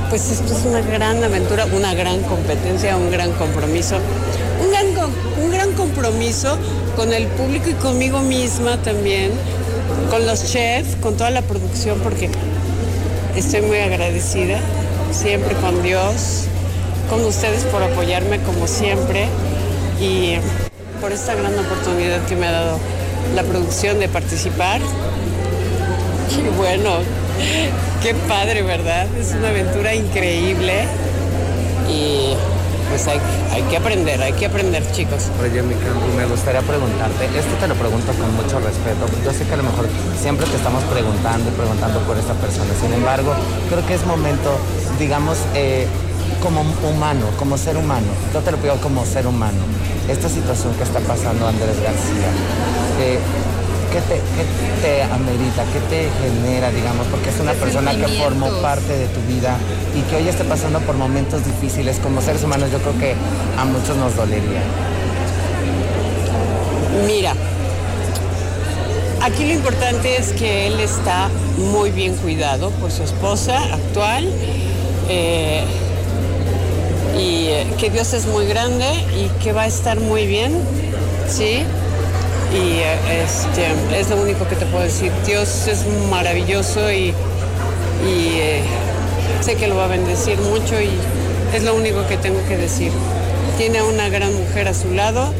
pues 0.09 0.31
esto 0.31 0.56
es 0.56 0.65
una 0.65 0.81
gran 0.81 1.23
aventura, 1.23 1.67
una 1.67 1.94
gran 1.94 2.20
competencia, 2.23 2.97
un 2.97 3.11
gran 3.11 3.32
compromiso, 3.32 3.97
un 4.62 4.70
gran, 4.70 4.87
un 5.43 5.50
gran 5.50 5.73
compromiso 5.73 6.56
con 6.97 7.12
el 7.12 7.27
público 7.27 7.69
y 7.69 7.75
conmigo 7.75 8.20
misma 8.20 8.79
también, 8.79 9.32
con 10.11 10.26
los 10.26 10.44
chefs, 10.50 10.96
con 10.96 11.17
toda 11.17 11.31
la 11.31 11.43
producción, 11.43 11.99
porque 12.00 12.31
estoy 13.37 13.62
muy 13.62 13.79
agradecida 13.79 14.58
siempre 15.12 15.55
con 15.56 15.82
Dios, 15.82 16.44
con 17.08 17.25
ustedes 17.25 17.64
por 17.64 17.82
apoyarme 17.82 18.41
como 18.41 18.67
siempre 18.67 19.26
y 20.00 20.37
por 21.00 21.12
esta 21.12 21.35
gran 21.35 21.58
oportunidad 21.58 22.25
que 22.26 22.37
me 22.37 22.46
ha 22.46 22.52
dado 22.52 22.79
la 23.35 23.43
producción 23.43 23.99
de 23.99 24.08
participar. 24.08 24.81
Qué 26.31 26.49
bueno, 26.56 26.91
qué 28.02 28.14
padre, 28.14 28.62
¿verdad? 28.62 29.06
Es 29.19 29.32
una 29.32 29.49
aventura 29.49 29.94
increíble 29.94 30.85
y 31.88 32.35
pues 32.94 33.08
hay, 33.08 33.62
que 33.69 33.76
aprender, 33.76 34.23
hay 34.23 34.32
que 34.35 34.46
aprender, 34.46 34.88
chicos. 34.93 35.25
Oye, 35.43 35.62
me 35.62 36.26
gustaría 36.26 36.62
preguntarte, 36.62 37.25
esto 37.26 37.56
te 37.58 37.67
lo 37.67 37.75
pregunto 37.75 38.12
con 38.12 38.32
mucho 38.37 38.61
respeto, 38.61 39.06
yo 39.25 39.32
sé 39.32 39.44
que 39.44 39.55
a 39.55 39.56
lo 39.56 39.64
mejor 39.64 39.88
siempre 40.23 40.46
te 40.46 40.55
estamos 40.55 40.85
preguntando 40.85 41.50
y 41.50 41.52
preguntando 41.55 41.99
por 42.06 42.17
esta 42.17 42.35
persona, 42.35 42.70
sin 42.81 42.93
embargo, 42.93 43.35
creo 43.69 43.85
que 43.85 43.94
es 43.94 44.06
momento, 44.06 44.49
digamos, 44.96 45.38
eh, 45.56 45.88
como 46.41 46.61
humano, 46.88 47.26
como 47.37 47.58
ser 47.58 47.76
humano, 47.76 48.06
yo 48.32 48.38
te 48.43 48.52
lo 48.52 48.58
pido 48.58 48.76
como 48.76 49.05
ser 49.05 49.26
humano, 49.26 49.58
esta 50.08 50.29
situación 50.29 50.73
que 50.75 50.85
está 50.85 51.00
pasando 51.00 51.49
Andrés 51.49 51.75
García, 51.82 52.31
¿qué, 53.94 54.00
te, 54.00 54.14
qué 54.17 54.82
te 54.82 55.02
amerita, 55.05 55.62
qué 55.73 55.79
te 55.88 56.08
genera, 56.20 56.70
digamos, 56.70 57.06
porque 57.06 57.31
es 57.31 57.38
una 57.38 57.52
¿Qué 57.52 57.61
persona 57.61 57.94
que 57.94 58.08
formó 58.19 58.50
parte 58.61 58.99
de 58.99 59.06
tu 59.06 59.20
vida 59.32 59.56
y 59.94 60.00
que 60.11 60.17
hoy 60.17 60.29
esté 60.29 60.43
pasando 60.43 60.81
por 60.81 60.96
momentos 60.96 61.44
difíciles, 61.44 62.00
como 62.00 62.20
seres 62.20 62.43
humanos 62.43 62.73
yo 62.73 62.79
creo 62.79 62.99
que 62.99 63.14
a 63.56 63.64
muchos 63.64 63.96
nos 63.96 64.17
dolería. 64.17 64.62
Mira, 67.06 67.35
aquí 69.23 69.46
lo 69.46 69.52
importante 69.52 70.17
es 70.17 70.32
que 70.32 70.67
él 70.67 70.81
está 70.81 71.29
muy 71.56 71.91
bien 71.91 72.17
cuidado 72.17 72.70
por 72.70 72.91
su 72.91 73.05
esposa 73.05 73.62
actual 73.75 74.29
eh, 75.08 75.62
y 77.17 77.46
eh, 77.46 77.67
que 77.79 77.91
Dios 77.91 78.13
es 78.13 78.27
muy 78.27 78.46
grande 78.46 78.86
y 79.17 79.29
que 79.41 79.53
va 79.53 79.63
a 79.63 79.67
estar 79.67 80.01
muy 80.01 80.27
bien, 80.27 80.53
¿sí? 81.29 81.63
Y 82.55 82.81
este, 83.11 83.67
es 83.99 84.11
lo 84.11 84.17
único 84.17 84.46
que 84.46 84.55
te 84.55 84.65
puedo 84.67 84.84
decir. 84.84 85.11
Dios 85.27 85.67
es 85.67 85.84
maravilloso 86.08 86.91
y, 86.93 87.13
y, 88.06 88.39
eh, 88.39 88.63
sé 89.41 89.56
que 89.56 89.67
lo 89.67 89.77
va 89.77 89.87
a 89.87 89.89
bendecir 89.89 90.39
mucho 90.39 90.81
y 90.81 90.91
es 91.53 91.65
lo 91.65 91.75
único 91.75 92.06
que 92.06 92.17
tengo 92.17 92.39
que 92.46 92.56
decir. 92.56 92.93
Tiene 93.58 93.79
a 93.79 93.84
una 93.84 94.08
gran 94.08 94.32
mujer 94.34 94.69
a 94.69 94.75
su 94.75 94.93
lado 94.93 95.32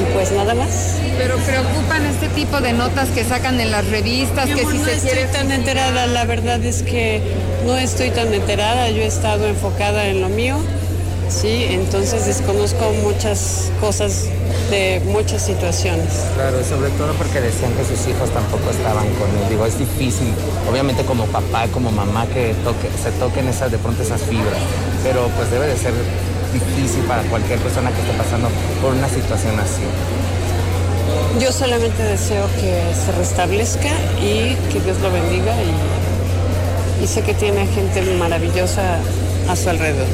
y 0.00 0.14
pues 0.14 0.32
nada 0.32 0.54
más. 0.54 0.96
Pero 1.16 1.36
preocupan 1.38 2.06
este 2.06 2.28
tipo 2.28 2.60
de 2.60 2.72
notas 2.72 3.10
que 3.10 3.22
sacan 3.22 3.60
en 3.60 3.70
las 3.70 3.86
revistas, 3.88 4.48
Mi 4.48 4.54
que 4.54 4.60
amor, 4.62 4.72
si 4.72 4.78
no 4.78 4.84
se 4.84 4.94
estoy 4.94 5.10
quiere... 5.10 5.26
tan 5.26 5.52
enterada, 5.52 6.06
la 6.06 6.24
verdad 6.24 6.64
es 6.64 6.82
que 6.82 7.20
no 7.66 7.76
estoy 7.76 8.10
tan 8.10 8.32
enterada, 8.34 8.90
yo 8.90 9.02
he 9.02 9.06
estado 9.06 9.46
enfocada 9.46 10.06
en 10.08 10.22
lo 10.22 10.28
mío, 10.28 10.56
sí, 11.32 11.66
entonces 11.70 12.26
desconozco 12.26 12.92
muchas 13.02 13.70
cosas 13.80 14.26
de 14.70 15.00
muchas 15.06 15.42
situaciones. 15.42 16.08
Claro, 16.34 16.62
sobre 16.64 16.90
todo 16.90 17.12
porque 17.14 17.40
decían 17.40 17.72
que 17.72 17.84
sus 17.84 18.06
hijos 18.06 18.30
tampoco 18.30 18.70
estaban 18.70 19.08
con 19.14 19.28
él. 19.30 19.48
Digo, 19.48 19.66
es 19.66 19.78
difícil, 19.78 20.28
obviamente 20.70 21.04
como 21.04 21.24
papá, 21.26 21.66
como 21.72 21.90
mamá, 21.90 22.26
que 22.26 22.54
toque, 22.64 22.88
se 23.02 23.10
toquen 23.12 23.48
esas, 23.48 23.70
de 23.70 23.78
pronto 23.78 24.02
esas 24.02 24.20
fibras. 24.22 24.60
Pero 25.02 25.28
pues 25.36 25.50
debe 25.50 25.66
de 25.66 25.76
ser 25.76 25.92
difícil 26.52 27.02
para 27.04 27.22
cualquier 27.24 27.58
persona 27.60 27.90
que 27.90 28.00
esté 28.00 28.12
pasando 28.12 28.48
por 28.80 28.92
una 28.92 29.08
situación 29.08 29.58
así. 29.58 29.82
Yo 31.40 31.50
solamente 31.50 32.02
deseo 32.02 32.46
que 32.60 32.82
se 32.94 33.12
restablezca 33.12 33.90
y 34.20 34.54
que 34.70 34.80
Dios 34.84 34.98
lo 35.00 35.10
bendiga 35.10 35.54
y, 35.62 37.04
y 37.04 37.06
sé 37.06 37.22
que 37.22 37.34
tiene 37.34 37.66
gente 37.66 38.02
maravillosa 38.16 38.98
a 39.48 39.56
su 39.56 39.70
alrededor. 39.70 40.06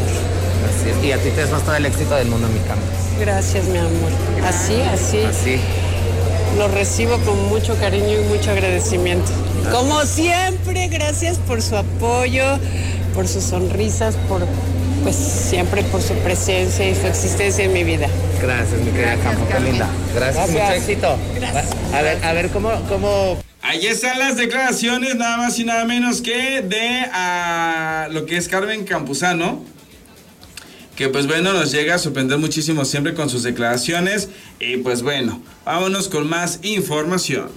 Así 0.66 0.90
es. 0.90 1.04
Y 1.04 1.12
a 1.12 1.18
ti 1.18 1.30
te 1.30 1.42
deseo 1.42 1.58
todo 1.60 1.76
el 1.76 1.86
éxito 1.86 2.14
del 2.16 2.28
mundo, 2.28 2.48
mi 2.48 2.60
cama. 2.60 2.82
Gracias, 3.20 3.64
mi 3.66 3.78
amor. 3.78 4.10
Así, 4.44 4.80
así. 4.92 5.18
Así. 5.24 5.60
Lo 6.56 6.68
recibo 6.68 7.18
con 7.18 7.48
mucho 7.48 7.76
cariño 7.76 8.20
y 8.20 8.24
mucho 8.24 8.50
agradecimiento. 8.50 9.30
Como 9.70 10.02
siempre, 10.02 10.88
gracias 10.88 11.38
por 11.38 11.60
su 11.62 11.76
apoyo, 11.76 12.44
por 13.14 13.28
sus 13.28 13.44
sonrisas, 13.44 14.16
por 14.28 14.42
pues 15.02 15.14
siempre 15.14 15.84
por 15.84 16.02
su 16.02 16.14
presencia 16.14 16.88
y 16.88 16.94
su 16.94 17.06
existencia 17.06 17.64
en 17.64 17.72
mi 17.72 17.84
vida. 17.84 18.08
Gracias, 18.42 18.80
mi 18.80 18.90
querida 18.90 19.16
Campo, 19.22 19.46
qué 19.48 19.60
linda. 19.60 19.88
Gracias, 20.14 20.50
Gracias. 20.50 20.50
mucho 20.50 20.72
éxito. 20.72 21.16
Gracias. 21.36 21.66
A 21.94 22.02
ver, 22.02 22.24
a 22.24 22.32
ver 22.32 22.50
cómo, 22.50 22.70
cómo 22.88 23.38
Ahí 23.62 23.86
están 23.86 24.18
las 24.18 24.36
declaraciones, 24.36 25.16
nada 25.16 25.36
más 25.36 25.58
y 25.58 25.64
nada 25.64 25.84
menos 25.84 26.22
que 26.22 26.62
de 26.62 27.04
ah, 27.12 28.08
lo 28.10 28.24
que 28.24 28.36
es 28.36 28.48
Carmen 28.48 28.84
Campuzano. 28.84 29.62
Que 30.98 31.08
pues 31.08 31.28
bueno, 31.28 31.52
nos 31.52 31.70
llega 31.70 31.94
a 31.94 31.98
sorprender 31.98 32.38
muchísimo 32.38 32.84
siempre 32.84 33.14
con 33.14 33.30
sus 33.30 33.44
declaraciones. 33.44 34.30
Y 34.58 34.78
pues 34.78 35.02
bueno, 35.02 35.40
vámonos 35.64 36.08
con 36.08 36.28
más 36.28 36.58
información. 36.62 37.50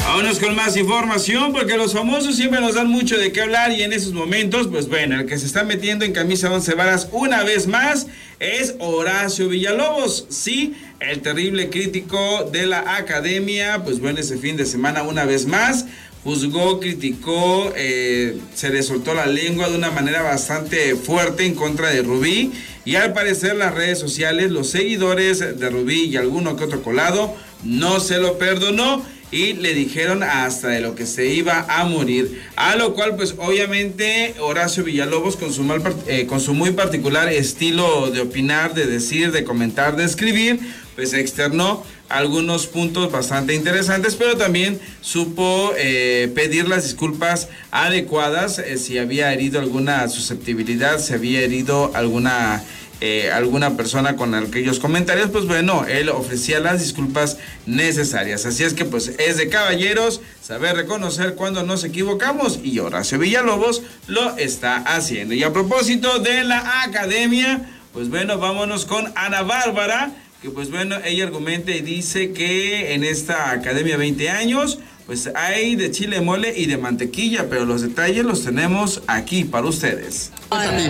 Vámonos 0.00 0.40
con 0.40 0.56
más 0.56 0.76
información 0.76 1.52
porque 1.52 1.76
los 1.76 1.92
famosos 1.92 2.34
siempre 2.34 2.60
nos 2.60 2.74
dan 2.74 2.88
mucho 2.88 3.16
de 3.16 3.30
qué 3.30 3.42
hablar 3.42 3.70
y 3.70 3.84
en 3.84 3.92
esos 3.92 4.12
momentos, 4.12 4.66
pues 4.66 4.88
bueno, 4.88 5.20
el 5.20 5.26
que 5.26 5.38
se 5.38 5.46
está 5.46 5.62
metiendo 5.62 6.04
en 6.04 6.12
camisa 6.12 6.50
once 6.50 6.74
varas 6.74 7.06
una 7.12 7.44
vez 7.44 7.68
más 7.68 8.08
es 8.40 8.74
Horacio 8.80 9.48
Villalobos. 9.48 10.26
Sí, 10.28 10.74
el 10.98 11.20
terrible 11.20 11.70
crítico 11.70 12.48
de 12.50 12.66
la 12.66 12.96
academia, 12.96 13.84
pues 13.84 14.00
bueno, 14.00 14.18
ese 14.18 14.36
fin 14.36 14.56
de 14.56 14.66
semana 14.66 15.04
una 15.04 15.24
vez 15.24 15.46
más 15.46 15.86
juzgó, 16.24 16.80
criticó, 16.80 17.72
eh, 17.76 18.38
se 18.54 18.70
le 18.70 18.82
soltó 18.82 19.14
la 19.14 19.26
lengua 19.26 19.68
de 19.68 19.76
una 19.76 19.90
manera 19.90 20.22
bastante 20.22 20.94
fuerte 20.96 21.46
en 21.46 21.54
contra 21.54 21.90
de 21.90 22.02
Rubí 22.02 22.52
y 22.84 22.96
al 22.96 23.12
parecer 23.12 23.56
las 23.56 23.74
redes 23.74 23.98
sociales, 23.98 24.50
los 24.50 24.68
seguidores 24.68 25.58
de 25.58 25.70
Rubí 25.70 26.04
y 26.04 26.16
alguno 26.16 26.56
que 26.56 26.64
otro 26.64 26.82
colado 26.82 27.34
no 27.64 28.00
se 28.00 28.18
lo 28.18 28.38
perdonó 28.38 29.04
y 29.32 29.52
le 29.54 29.74
dijeron 29.74 30.22
hasta 30.22 30.68
de 30.68 30.80
lo 30.80 30.94
que 30.94 31.06
se 31.06 31.26
iba 31.26 31.64
a 31.68 31.84
morir. 31.84 32.42
A 32.56 32.76
lo 32.76 32.94
cual, 32.94 33.16
pues 33.16 33.34
obviamente, 33.38 34.34
Horacio 34.40 34.82
Villalobos, 34.82 35.36
con 35.36 35.52
su, 35.52 35.62
mal, 35.62 35.82
eh, 36.08 36.26
con 36.26 36.40
su 36.40 36.52
muy 36.52 36.72
particular 36.72 37.28
estilo 37.28 38.10
de 38.10 38.20
opinar, 38.22 38.74
de 38.74 38.86
decir, 38.86 39.30
de 39.30 39.44
comentar, 39.44 39.96
de 39.96 40.04
escribir, 40.04 40.58
pues 40.96 41.12
externó 41.12 41.84
algunos 42.10 42.66
puntos 42.66 43.10
bastante 43.10 43.54
interesantes, 43.54 44.16
pero 44.16 44.36
también 44.36 44.78
supo 45.00 45.72
eh, 45.78 46.30
pedir 46.34 46.68
las 46.68 46.82
disculpas 46.82 47.48
adecuadas 47.70 48.58
eh, 48.58 48.76
si 48.76 48.98
había 48.98 49.32
herido 49.32 49.60
alguna 49.60 50.08
susceptibilidad, 50.08 50.98
si 50.98 51.14
había 51.14 51.40
herido 51.40 51.92
alguna 51.94 52.62
eh, 53.02 53.30
alguna 53.32 53.78
persona 53.78 54.14
con 54.16 54.34
aquellos 54.34 54.78
comentarios, 54.78 55.30
pues 55.30 55.46
bueno, 55.46 55.86
él 55.88 56.10
ofrecía 56.10 56.60
las 56.60 56.82
disculpas 56.82 57.38
necesarias. 57.64 58.44
Así 58.44 58.62
es 58.62 58.74
que 58.74 58.84
pues 58.84 59.12
es 59.16 59.38
de 59.38 59.48
caballeros 59.48 60.20
saber 60.42 60.76
reconocer 60.76 61.34
cuando 61.34 61.62
nos 61.62 61.82
equivocamos 61.82 62.60
y 62.62 62.78
Horacio 62.78 63.18
Villalobos 63.18 63.82
lo 64.06 64.36
está 64.36 64.76
haciendo. 64.76 65.32
Y 65.32 65.42
a 65.44 65.52
propósito 65.52 66.18
de 66.18 66.44
la 66.44 66.82
academia, 66.82 67.70
pues 67.94 68.10
bueno, 68.10 68.36
vámonos 68.36 68.84
con 68.84 69.10
Ana 69.16 69.40
Bárbara, 69.40 70.10
que 70.42 70.48
pues 70.48 70.70
bueno, 70.70 70.96
ella 71.04 71.24
argumenta 71.24 71.70
y 71.70 71.80
dice 71.80 72.32
que 72.32 72.94
en 72.94 73.04
esta 73.04 73.50
academia 73.50 73.98
20 73.98 74.30
años, 74.30 74.78
pues 75.04 75.30
hay 75.34 75.76
de 75.76 75.90
chile 75.90 76.20
mole 76.22 76.54
y 76.56 76.66
de 76.66 76.78
mantequilla, 76.78 77.48
pero 77.50 77.66
los 77.66 77.82
detalles 77.82 78.24
los 78.24 78.44
tenemos 78.44 79.02
aquí 79.06 79.44
para 79.44 79.66
ustedes. 79.66 80.32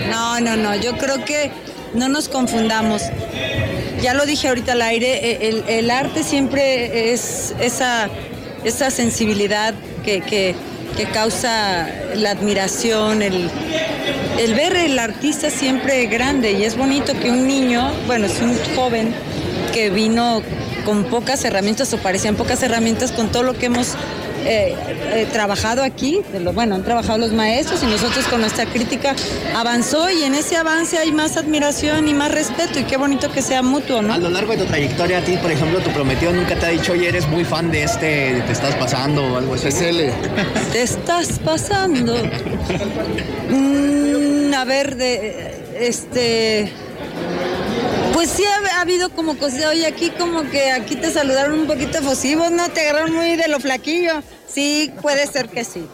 No, 0.08 0.40
no, 0.40 0.56
no, 0.56 0.76
yo 0.76 0.96
creo 0.98 1.24
que 1.24 1.50
no 1.94 2.08
nos 2.08 2.28
confundamos. 2.28 3.02
Ya 4.00 4.14
lo 4.14 4.24
dije 4.24 4.48
ahorita 4.48 4.72
al 4.72 4.82
aire, 4.82 5.32
e, 5.32 5.78
el, 5.78 5.90
arte 5.90 6.22
siempre 6.22 7.12
es 7.12 7.54
esa, 7.60 8.08
esa 8.64 8.90
sensibilidad 8.90 9.74
que, 10.04 10.54
que 11.00 11.06
causa 11.06 11.88
la 12.14 12.32
admiración, 12.32 13.22
el, 13.22 13.50
el 14.38 14.54
ver 14.54 14.76
el 14.76 14.98
artista 14.98 15.48
siempre 15.48 16.04
grande. 16.08 16.52
Y 16.52 16.64
es 16.64 16.76
bonito 16.76 17.18
que 17.18 17.30
un 17.30 17.46
niño, 17.48 17.90
bueno, 18.06 18.26
es 18.26 18.38
un 18.42 18.54
joven 18.76 19.14
que 19.72 19.88
vino 19.88 20.42
con 20.84 21.04
pocas 21.04 21.42
herramientas 21.46 21.90
o 21.94 21.96
parecían 21.96 22.36
pocas 22.36 22.62
herramientas 22.62 23.12
con 23.12 23.32
todo 23.32 23.44
lo 23.44 23.54
que 23.54 23.66
hemos 23.66 23.94
eh, 24.44 24.74
eh, 25.12 25.26
trabajado 25.32 25.82
aquí, 25.82 26.20
de 26.32 26.40
lo, 26.40 26.52
bueno, 26.52 26.74
han 26.74 26.84
trabajado 26.84 27.18
los 27.18 27.32
maestros 27.32 27.82
y 27.82 27.86
nosotros 27.86 28.26
con 28.26 28.40
nuestra 28.40 28.66
crítica 28.66 29.14
avanzó 29.56 30.10
y 30.10 30.22
en 30.22 30.34
ese 30.34 30.56
avance 30.56 30.98
hay 30.98 31.12
más 31.12 31.36
admiración 31.36 32.08
y 32.08 32.14
más 32.14 32.30
respeto 32.30 32.78
y 32.78 32.84
qué 32.84 32.96
bonito 32.96 33.30
que 33.32 33.42
sea 33.42 33.62
mutuo, 33.62 34.02
¿no? 34.02 34.14
A 34.14 34.18
lo 34.18 34.30
largo 34.30 34.52
de 34.52 34.58
tu 34.58 34.66
trayectoria, 34.66 35.18
a 35.18 35.22
ti, 35.22 35.36
por 35.36 35.50
ejemplo, 35.50 35.80
tu 35.80 35.90
prometido 35.90 36.32
nunca 36.32 36.54
te 36.54 36.66
ha 36.66 36.68
dicho, 36.70 36.92
oye, 36.92 37.08
eres 37.08 37.26
muy 37.28 37.44
fan 37.44 37.70
de 37.70 37.84
este, 37.84 38.42
te 38.46 38.52
estás 38.52 38.74
pasando 38.76 39.24
o 39.24 39.36
algo 39.36 39.54
así. 39.54 39.70
Te 40.72 40.82
estás 40.82 41.38
pasando. 41.38 42.14
Mm, 43.48 44.52
a 44.52 44.64
ver, 44.64 44.96
de 44.96 45.54
este. 45.80 46.70
Pues 48.12 48.30
sí 48.30 48.44
ha, 48.44 48.76
ha 48.78 48.80
habido 48.82 49.10
como 49.10 49.38
cosas, 49.38 49.66
oye, 49.66 49.86
aquí 49.86 50.10
como 50.10 50.42
que 50.50 50.70
aquí 50.72 50.96
te 50.96 51.10
saludaron 51.10 51.60
un 51.60 51.66
poquito 51.66 51.98
efusivos, 51.98 52.50
¿no? 52.50 52.68
Te 52.70 52.82
agarraron 52.82 53.14
muy 53.14 53.36
de 53.36 53.48
lo 53.48 53.60
flaquillo. 53.60 54.22
Sí, 54.52 54.92
puede 55.00 55.26
ser 55.26 55.48
que 55.48 55.64
sí. 55.64 55.86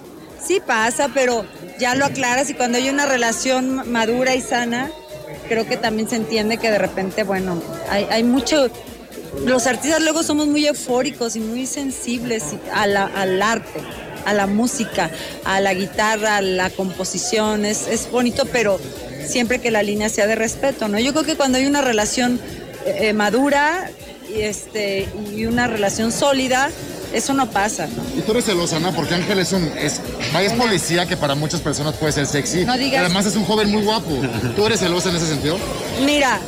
Sí 0.44 0.60
pasa, 0.64 1.10
pero 1.12 1.44
ya 1.78 1.94
lo 1.94 2.04
aclaras 2.04 2.48
y 2.50 2.54
cuando 2.54 2.78
hay 2.78 2.88
una 2.88 3.06
relación 3.06 3.90
madura 3.90 4.34
y 4.34 4.40
sana, 4.40 4.90
creo 5.48 5.66
que 5.68 5.76
también 5.76 6.08
se 6.08 6.16
entiende 6.16 6.56
que 6.58 6.70
de 6.70 6.78
repente, 6.78 7.22
bueno, 7.22 7.60
hay, 7.90 8.06
hay 8.10 8.24
mucho... 8.24 8.70
Los 9.44 9.66
artistas 9.66 10.00
luego 10.02 10.22
somos 10.22 10.46
muy 10.46 10.66
eufóricos 10.66 11.36
y 11.36 11.40
muy 11.40 11.66
sensibles 11.66 12.42
a 12.72 12.86
la- 12.86 13.04
al 13.14 13.42
arte, 13.42 13.80
a 14.24 14.32
la 14.32 14.46
música, 14.46 15.10
a 15.44 15.60
la 15.60 15.74
guitarra, 15.74 16.38
a 16.38 16.40
la 16.42 16.70
composición. 16.70 17.66
Es, 17.66 17.86
es 17.86 18.10
bonito, 18.10 18.46
pero 18.50 18.80
siempre 19.28 19.60
que 19.60 19.70
la 19.70 19.82
línea 19.82 20.08
sea 20.08 20.26
de 20.26 20.34
respeto, 20.34 20.88
¿no? 20.88 20.98
Yo 20.98 21.12
creo 21.12 21.24
que 21.24 21.36
cuando 21.36 21.58
hay 21.58 21.66
una 21.66 21.80
relación 21.82 22.40
eh, 22.84 23.08
eh, 23.08 23.12
madura 23.12 23.90
y, 24.34 24.40
este, 24.42 25.08
y 25.34 25.46
una 25.46 25.66
relación 25.66 26.12
sólida, 26.12 26.70
eso 27.12 27.32
no 27.34 27.50
pasa, 27.50 27.86
¿no? 27.86 28.18
Y 28.18 28.22
tú 28.22 28.32
eres 28.32 28.44
celosa, 28.46 28.78
¿no? 28.80 28.92
Porque 28.92 29.14
Ángel 29.14 29.38
es 29.38 29.52
un. 29.52 29.64
Es, 29.78 30.00
es 30.42 30.52
policía 30.54 31.06
que 31.06 31.16
para 31.16 31.34
muchas 31.34 31.60
personas 31.60 31.94
puede 31.94 32.12
ser 32.12 32.26
sexy. 32.26 32.64
No 32.64 32.76
digas- 32.76 33.04
Además 33.04 33.26
es 33.26 33.36
un 33.36 33.44
joven 33.44 33.70
muy 33.70 33.82
guapo. 33.82 34.10
¿Tú 34.56 34.66
eres 34.66 34.80
celosa 34.80 35.10
en 35.10 35.16
ese 35.16 35.26
sentido? 35.28 35.56
Mira, 36.04 36.40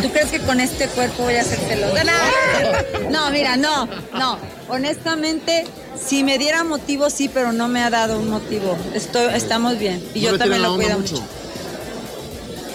¿tú 0.00 0.10
crees 0.10 0.28
que 0.28 0.38
con 0.38 0.60
este 0.60 0.86
cuerpo 0.88 1.24
voy 1.24 1.34
a 1.34 1.42
ser 1.44 1.58
celosa? 1.58 2.04
No, 2.04 3.10
no, 3.10 3.30
mira, 3.30 3.56
no, 3.56 3.86
no. 4.16 4.38
Honestamente, 4.68 5.64
si 6.02 6.22
me 6.22 6.38
diera 6.38 6.62
motivo, 6.64 7.10
sí, 7.10 7.28
pero 7.28 7.52
no 7.52 7.66
me 7.68 7.82
ha 7.82 7.90
dado 7.90 8.18
un 8.20 8.30
motivo. 8.30 8.76
Estoy, 8.94 9.34
estamos 9.34 9.78
bien. 9.78 10.02
Y 10.14 10.20
¿No 10.20 10.30
yo 10.32 10.38
también 10.38 10.62
lo 10.62 10.76
cuido 10.76 10.98
mucho. 10.98 11.22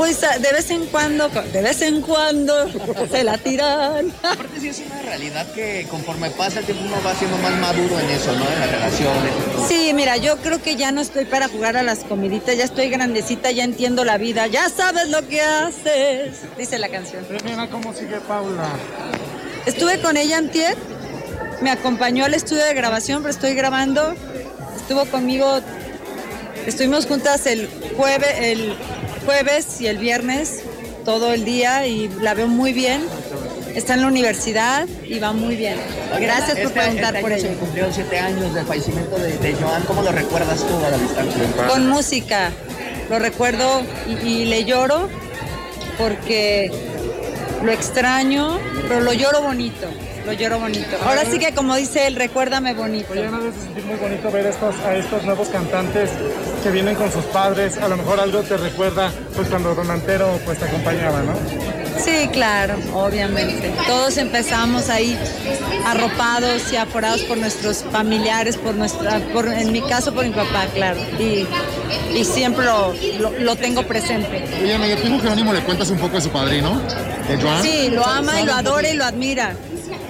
Pues 0.02 0.20
de 0.20 0.52
vez 0.52 0.72
en 0.72 0.88
cuando, 0.88 1.30
de 1.30 1.62
vez 1.62 1.80
en 1.84 2.02
cuando 2.02 2.68
se 3.12 3.24
la 3.24 3.38
tiran. 3.38 4.12
Aparte 4.24 4.60
sí 4.60 4.70
es 4.70 4.80
una 4.80 5.00
realidad 5.04 5.46
que 5.54 5.86
conforme 5.92 6.32
pasa 6.32 6.58
el 6.58 6.66
tiempo 6.66 6.86
uno 6.88 6.98
va 7.06 7.14
siendo 7.14 7.38
más 7.38 7.52
maduro 7.60 8.00
en 8.00 8.10
eso, 8.10 8.34
¿no? 8.34 8.44
En 8.52 8.60
las 8.62 8.72
relaciones. 8.72 9.32
en. 9.60 9.68
Sí, 9.68 9.94
mira, 9.94 10.18
yo 10.18 10.38
creo 10.38 10.60
que 10.60 10.76
ya 10.76 10.92
no 10.92 11.02
estoy 11.02 11.26
para 11.26 11.50
jugar 11.50 11.78
a 11.78 11.84
las 11.84 12.00
comiditas, 12.00 12.58
ya 12.58 12.64
estoy 12.64 12.90
grandecita, 12.90 13.52
ya 13.52 13.64
entiendo 13.64 14.04
la 14.04 14.18
vida, 14.18 14.48
ya 14.48 14.70
sabes 14.70 15.08
lo 15.10 15.28
que 15.28 15.42
haces, 15.42 16.36
dice 16.58 16.80
la 16.80 16.90
canción. 16.90 17.24
Mira 17.46 17.68
cómo 17.70 17.94
sigue 17.94 18.20
Paula. 18.22 18.70
Estuve 19.68 20.02
con 20.02 20.18
ella 20.18 20.40
antier, 20.40 20.78
me 21.62 21.70
acompañó 21.70 22.26
al 22.26 22.34
estudio 22.34 22.66
de 22.66 22.74
grabación, 22.74 23.22
pero 23.22 23.36
estoy 23.36 23.54
grabando. 23.54 24.16
Estuvo 24.78 25.06
conmigo, 25.06 25.60
estuvimos 26.66 27.06
juntas 27.06 27.46
el 27.46 27.70
jueves, 27.96 28.34
el 28.40 28.76
jueves 29.26 29.80
y 29.82 29.88
el 29.88 29.98
viernes, 29.98 30.64
todo 31.06 31.34
el 31.34 31.46
día 31.46 31.86
y 31.88 32.10
la 32.22 32.34
veo 32.34 32.48
muy 32.48 32.74
bien. 32.74 33.02
Está 33.76 33.94
en 33.94 34.02
la 34.02 34.08
universidad 34.08 34.86
y 35.08 35.20
va 35.20 35.32
muy 35.32 35.56
bien. 35.56 35.78
Gracias 36.20 36.52
por 36.58 36.68
Este- 36.68 36.80
preguntar 36.80 37.16
este 37.16 37.22
por 37.22 37.32
ella. 37.32 37.48
Se 37.50 37.56
cumplieron 37.56 37.94
siete 37.94 38.20
años 38.20 38.54
del 38.54 38.66
fallecimiento 38.66 39.18
de, 39.18 39.38
de 39.38 39.54
Joan. 39.54 39.84
¿Cómo 39.84 40.02
lo 40.02 40.12
recuerdas 40.12 40.60
tú 40.60 40.86
a 40.86 40.90
la 40.90 40.98
distancia? 40.98 41.44
Con 41.70 41.88
música. 41.88 42.52
Lo 43.10 43.20
recuerdo 43.20 43.82
y, 44.08 44.28
y 44.28 44.46
le 44.46 44.66
lloro 44.66 45.08
porque 45.98 46.72
lo 47.64 47.72
extraño, 47.72 48.60
pero 48.88 49.02
lo 49.02 49.14
lloro 49.14 49.42
bonito. 49.42 49.88
Lo 50.26 50.34
lloro 50.34 50.60
bonito. 50.60 50.98
Ahora 51.04 51.24
sí 51.26 51.40
que 51.40 51.54
como 51.54 51.76
dice 51.76 52.08
él, 52.08 52.16
recuérdame 52.16 52.74
bonito. 52.74 53.12
Oye, 53.12 53.28
no 53.30 53.40
debe 53.42 53.54
sentir 53.58 53.84
muy 53.86 53.96
bonito 53.96 54.32
ver 54.32 54.46
estos, 54.48 54.76
a 54.86 54.96
estos 54.96 55.24
nuevos 55.24 55.48
cantantes 55.50 56.10
que 56.64 56.70
vienen 56.72 56.96
con 56.96 57.12
sus 57.12 57.24
padres. 57.26 57.78
A 57.78 57.88
lo 57.88 57.98
mejor 57.98 58.20
algo 58.20 58.42
te 58.42 58.58
recuerda 58.58 59.12
pues 59.36 59.48
cuando 59.50 59.74
Don 59.76 59.90
Antero 59.90 60.40
pues 60.46 60.60
te 60.60 60.66
acompañaba, 60.66 61.22
¿no? 61.24 61.34
Sí, 62.00 62.30
claro, 62.32 62.76
obviamente. 62.94 63.72
Todos 63.88 64.18
empezamos 64.18 64.90
ahí 64.90 65.18
arropados 65.86 66.72
y 66.72 66.76
aforados 66.76 67.22
por 67.24 67.38
nuestros 67.38 67.84
familiares, 67.92 68.58
por 68.58 68.76
nuestra, 68.76 69.20
por, 69.34 69.48
en 69.52 69.72
mi 69.72 69.82
caso 69.82 70.14
por 70.14 70.26
mi 70.26 70.32
papá, 70.32 70.66
claro. 70.74 71.00
Y, 71.20 71.46
y 72.16 72.24
siempre 72.26 72.66
lo, 72.66 72.94
lo- 73.20 73.32
lo 73.40 73.56
tengo 73.56 73.84
presente. 73.84 74.46
Oye, 74.62 74.74
Ana, 74.74 74.88
¿y 74.88 74.92
a 74.94 74.98
tu 75.02 75.08
hijo 75.08 75.20
Jerónimo 75.20 75.54
le 75.54 75.62
cuentas 75.62 75.90
un 75.90 75.98
poco 75.98 76.16
de 76.16 76.22
su 76.22 76.30
padrino? 76.30 76.80
¿De 77.28 77.38
Joan? 77.42 77.62
Sí, 77.62 77.90
lo 77.92 78.06
ama 78.06 78.42
y 78.42 78.46
lo 78.46 78.52
¿Sabe 78.54 78.62
un 78.62 78.68
adora 78.68 78.90
y 78.90 78.94
lo 78.96 79.06
admira. 79.06 79.54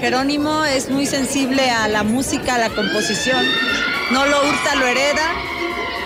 Jerónimo 0.01 0.65
es 0.65 0.89
muy 0.89 1.05
sensible 1.05 1.69
a 1.69 1.87
la 1.87 2.03
música, 2.03 2.55
a 2.55 2.57
la 2.57 2.69
composición. 2.69 3.45
No 4.11 4.25
lo 4.25 4.41
hurta, 4.41 4.75
lo 4.75 4.85
hereda. 4.87 5.31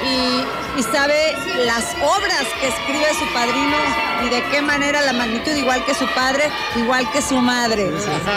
Y 0.05 0.65
y 0.77 0.83
sabe 0.83 1.15
las 1.65 1.85
obras 2.01 2.45
que 2.59 2.67
escribe 2.67 3.05
su 3.17 3.33
padrino 3.33 3.77
y 4.25 4.29
de 4.29 4.43
qué 4.51 4.61
manera 4.61 5.01
la 5.01 5.13
magnitud, 5.13 5.51
igual 5.53 5.85
que 5.85 5.93
su 5.93 6.05
padre, 6.07 6.43
igual 6.75 7.09
que 7.11 7.21
su 7.21 7.37
madre. 7.37 7.89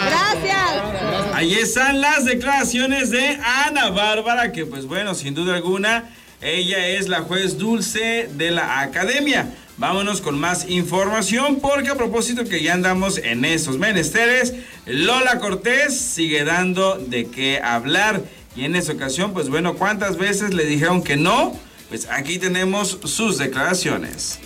Gracias. 0.06 1.34
Ahí 1.34 1.54
están 1.54 2.00
las 2.00 2.24
declaraciones 2.24 3.10
de 3.10 3.38
Ana 3.66 3.90
Bárbara, 3.90 4.52
que 4.52 4.66
pues 4.66 4.86
bueno, 4.86 5.14
sin 5.14 5.34
duda 5.34 5.56
alguna, 5.56 6.04
ella 6.40 6.86
es 6.86 7.08
la 7.08 7.22
juez 7.22 7.58
dulce 7.58 8.28
de 8.32 8.50
la 8.52 8.80
academia. 8.80 9.46
Vámonos 9.78 10.20
con 10.20 10.40
más 10.40 10.68
información 10.68 11.60
porque 11.60 11.90
a 11.90 11.94
propósito 11.94 12.44
que 12.44 12.64
ya 12.64 12.74
andamos 12.74 13.18
en 13.18 13.44
esos 13.44 13.78
menesteres, 13.78 14.54
Lola 14.86 15.38
Cortés 15.38 15.96
sigue 15.96 16.42
dando 16.42 16.96
de 16.98 17.26
qué 17.26 17.60
hablar. 17.62 18.24
Y 18.56 18.64
en 18.64 18.74
esa 18.74 18.94
ocasión, 18.94 19.32
pues 19.32 19.48
bueno, 19.48 19.74
¿cuántas 19.74 20.18
veces 20.18 20.52
le 20.52 20.64
dijeron 20.64 21.04
que 21.04 21.16
no? 21.16 21.56
Pues 21.90 22.08
aquí 22.10 22.38
tenemos 22.40 22.98
sus 23.04 23.38
declaraciones. 23.38 24.40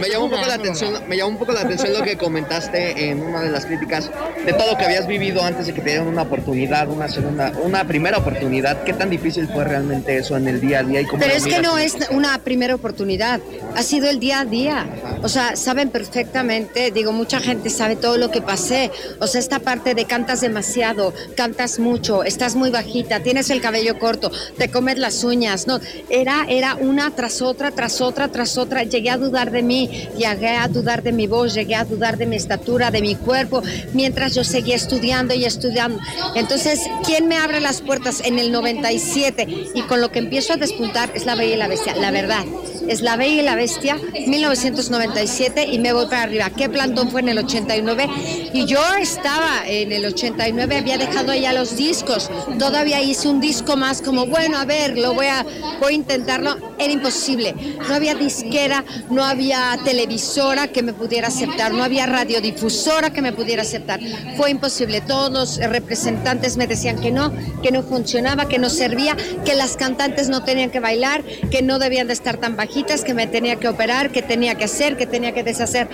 Me 0.00 0.08
llamó 0.08 0.24
un 0.24 0.30
poco 0.30 0.46
la 0.46 0.54
atención, 0.54 0.94
me 1.08 1.16
llamó 1.16 1.30
un 1.30 1.38
poco 1.38 1.52
la 1.52 1.60
atención 1.60 1.92
lo 1.92 2.02
que 2.02 2.16
comentaste 2.16 3.10
en 3.10 3.22
una 3.22 3.42
de 3.42 3.50
las 3.50 3.66
críticas 3.66 4.10
de 4.44 4.52
todo 4.52 4.72
lo 4.72 4.78
que 4.78 4.84
habías 4.84 5.06
vivido 5.06 5.42
antes 5.42 5.66
de 5.66 5.74
que 5.74 5.80
te 5.80 5.90
dieran 5.90 6.08
una 6.08 6.22
oportunidad, 6.22 6.88
una 6.88 7.08
segunda, 7.08 7.52
una 7.62 7.84
primera 7.86 8.18
oportunidad. 8.18 8.82
¿Qué 8.84 8.92
tan 8.92 9.10
difícil 9.10 9.48
fue 9.48 9.64
realmente 9.64 10.16
eso 10.16 10.36
en 10.36 10.48
el 10.48 10.60
día 10.60 10.80
a 10.80 10.82
día 10.82 11.00
y 11.00 11.06
cómo 11.06 11.20
Pero 11.20 11.34
es 11.34 11.44
que 11.44 11.60
no 11.60 11.78
es 11.78 11.96
una 12.10 12.38
primera 12.38 12.74
oportunidad, 12.74 13.40
ha 13.76 13.82
sido 13.82 14.08
el 14.08 14.20
día 14.20 14.40
a 14.40 14.44
día. 14.44 14.86
O 15.22 15.28
sea, 15.28 15.56
saben 15.56 15.90
perfectamente, 15.90 16.90
digo, 16.90 17.12
mucha 17.12 17.40
gente 17.40 17.70
sabe 17.70 17.96
todo 17.96 18.16
lo 18.18 18.30
que 18.30 18.42
pasé. 18.42 18.90
O 19.20 19.26
sea, 19.26 19.40
esta 19.40 19.60
parte 19.60 19.94
de 19.94 20.04
cantas 20.04 20.40
demasiado, 20.40 21.14
cantas 21.36 21.78
mucho, 21.78 22.24
estás 22.24 22.54
muy 22.54 22.70
bajita, 22.70 23.20
tienes 23.20 23.50
el 23.50 23.60
cabello 23.60 23.98
corto, 23.98 24.30
te 24.58 24.68
comes 24.68 24.98
las 24.98 25.24
uñas, 25.24 25.66
no, 25.66 25.80
era 26.10 26.44
era 26.48 26.74
una 26.74 27.10
tras 27.10 27.42
otra, 27.42 27.70
tras 27.70 28.00
otra, 28.00 28.28
tras 28.28 28.58
otra. 28.58 28.82
Llegué 28.82 29.10
a 29.10 29.16
dudar 29.16 29.50
mí, 29.62 30.08
llegué 30.16 30.56
a 30.56 30.68
dudar 30.68 31.02
de 31.02 31.12
mi 31.12 31.26
voz, 31.26 31.54
llegué 31.54 31.74
a 31.74 31.84
dudar 31.84 32.16
de 32.16 32.26
mi 32.26 32.36
estatura, 32.36 32.90
de 32.90 33.00
mi 33.00 33.14
cuerpo, 33.14 33.62
mientras 33.92 34.34
yo 34.34 34.44
seguía 34.44 34.76
estudiando 34.76 35.34
y 35.34 35.44
estudiando. 35.44 35.98
Entonces, 36.34 36.80
¿quién 37.04 37.28
me 37.28 37.36
abre 37.36 37.60
las 37.60 37.80
puertas 37.80 38.20
en 38.24 38.38
el 38.38 38.52
97? 38.52 39.46
Y 39.74 39.82
con 39.82 40.00
lo 40.00 40.10
que 40.10 40.18
empiezo 40.18 40.52
a 40.52 40.56
despuntar 40.56 41.10
es 41.14 41.26
La 41.26 41.34
Bella 41.34 41.54
y 41.54 41.58
la 41.58 41.68
Bestia, 41.68 41.94
la 41.96 42.10
verdad. 42.10 42.44
Es 42.88 43.00
La 43.00 43.16
Bella 43.16 43.42
y 43.42 43.44
la 43.44 43.54
Bestia, 43.54 43.96
1997, 44.26 45.66
y 45.70 45.78
me 45.78 45.92
voy 45.92 46.06
para 46.06 46.22
arriba. 46.22 46.50
¿Qué 46.50 46.68
plantón 46.68 47.10
fue 47.10 47.20
en 47.20 47.28
el 47.28 47.38
89? 47.38 48.08
Y 48.52 48.66
yo 48.66 48.80
estaba 49.00 49.62
en 49.66 49.92
el 49.92 50.04
89, 50.04 50.76
había 50.76 50.98
dejado 50.98 51.34
ya 51.34 51.52
los 51.52 51.76
discos. 51.76 52.30
Todavía 52.58 53.00
hice 53.00 53.28
un 53.28 53.40
disco 53.40 53.76
más, 53.76 54.02
como, 54.02 54.26
bueno, 54.26 54.58
a 54.58 54.64
ver, 54.64 54.98
lo 54.98 55.14
voy 55.14 55.26
a, 55.26 55.46
voy 55.80 55.92
a 55.92 55.96
intentarlo. 55.96 56.56
Era 56.78 56.92
imposible. 56.92 57.54
No 57.88 57.94
había 57.94 58.14
disquera, 58.14 58.84
no 59.10 59.24
había 59.24 59.78
televisora 59.84 60.68
que 60.68 60.82
me 60.82 60.92
pudiera 60.92 61.28
aceptar, 61.28 61.72
no 61.72 61.84
había 61.84 62.06
radiodifusora 62.06 63.12
que 63.12 63.22
me 63.22 63.32
pudiera 63.32 63.62
aceptar. 63.62 64.00
Fue 64.36 64.50
imposible. 64.50 65.00
Todos 65.00 65.30
los 65.30 65.56
representantes 65.58 66.56
me 66.56 66.66
decían 66.66 67.00
que 67.00 67.10
no, 67.10 67.32
que 67.62 67.70
no 67.70 67.82
funcionaba, 67.82 68.48
que 68.48 68.58
no 68.58 68.68
servía, 68.68 69.16
que 69.44 69.54
las 69.54 69.76
cantantes 69.76 70.28
no 70.28 70.42
tenían 70.44 70.70
que 70.70 70.80
bailar, 70.80 71.22
que 71.50 71.62
no 71.62 71.78
debían 71.78 72.08
de 72.08 72.12
estar 72.12 72.38
tan 72.38 72.56
bajitas, 72.56 72.71
que 73.04 73.14
me 73.14 73.26
tenía 73.26 73.56
que 73.56 73.68
operar, 73.68 74.10
que 74.10 74.22
tenía 74.22 74.54
que 74.54 74.64
hacer, 74.64 74.96
que 74.96 75.06
tenía 75.06 75.32
que 75.32 75.42
deshacer. 75.42 75.88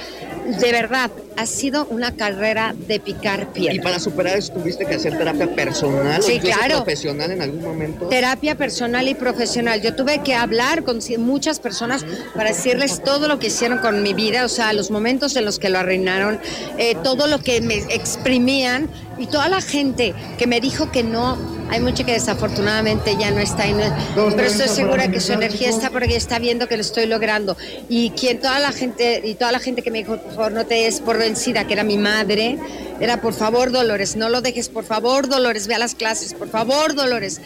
De 0.49 0.73
verdad, 0.73 1.11
ha 1.37 1.45
sido 1.47 1.87
una 1.91 2.17
carrera 2.17 2.75
de 2.87 2.99
picar 3.01 3.53
piedra. 3.53 3.75
Y 3.75 3.81
para 3.81 3.99
superar 4.01 4.39
eso 4.39 4.53
tuviste 4.55 4.87
que 4.87 4.95
hacer 4.95 5.17
terapia 5.19 5.47
personal 5.55 6.23
Sí, 6.23 6.39
o 6.39 6.41
claro. 6.41 6.77
profesional 6.77 7.31
en 7.31 7.43
algún 7.43 7.63
momento. 7.63 8.07
Terapia 8.09 8.55
personal 8.57 9.07
y 9.09 9.15
profesional. 9.15 9.83
Yo 9.83 9.95
tuve 9.95 10.23
que 10.23 10.35
hablar 10.35 10.85
con 10.85 11.01
muchas 11.19 11.61
personas 11.61 12.05
para 12.35 12.49
decirles 12.51 13.03
todo 13.05 13.29
lo 13.29 13.39
que 13.39 13.49
hicieron 13.49 13.79
con 13.79 14.03
mi 14.03 14.15
vida, 14.15 14.45
o 14.45 14.49
sea, 14.49 14.73
los 14.73 14.91
momentos 14.91 15.37
en 15.37 15.45
los 15.45 15.59
que 15.59 15.69
lo 15.69 15.79
arruinaron, 15.79 16.41
eh, 16.79 16.97
todo 17.05 17.27
lo 17.27 17.39
que 17.41 17.61
me 17.61 17.77
exprimían 17.91 18.89
y 19.19 19.27
toda 19.27 19.49
la 19.49 19.61
gente 19.61 20.15
que 20.39 20.47
me 20.47 20.61
dijo 20.61 20.91
que 20.91 21.03
no. 21.03 21.59
Hay 21.71 21.81
mucha 21.81 22.03
que 22.05 22.13
desafortunadamente 22.13 23.15
ya 23.21 23.31
no 23.31 23.41
está 23.41 23.65
ahí, 23.65 23.75
no- 23.75 24.31
pero 24.35 24.49
estoy 24.49 24.69
segura 24.69 25.11
que 25.11 25.21
su 25.21 25.33
energía 25.35 25.69
está 25.69 25.91
porque 25.91 26.17
está 26.17 26.39
viendo 26.39 26.67
que 26.67 26.77
lo 26.77 26.81
estoy 26.81 27.05
logrando. 27.05 27.59
Y 27.91 28.09
quien 28.11 28.41
toda 28.41 28.59
la 28.59 28.73
gente 28.73 29.21
y 29.23 29.35
toda 29.35 29.53
la 29.53 29.59
gente 29.59 29.83
que 29.83 29.91
me 29.91 29.99
dijo, 29.99 30.17
favor, 30.39 30.53
no 30.53 30.67
te 30.67 30.77
des 30.77 31.01
por 31.01 31.19
vencida, 31.19 31.67
que 31.67 31.73
era 31.73 31.83
mi 31.83 31.99
madre, 31.99 32.59
era 33.01 33.21
por 33.21 33.35
favor, 33.35 33.73
Dolores, 33.73 34.15
no 34.15 34.29
lo 34.29 34.41
dejes, 34.41 34.69
por 34.69 34.85
favor, 34.85 35.29
Dolores, 35.29 35.67
ve 35.67 35.75
a 35.75 35.79
las 35.81 35.97
clases, 35.97 36.33
por 36.33 36.49
favor, 36.49 36.95
Dolores. 36.95 37.41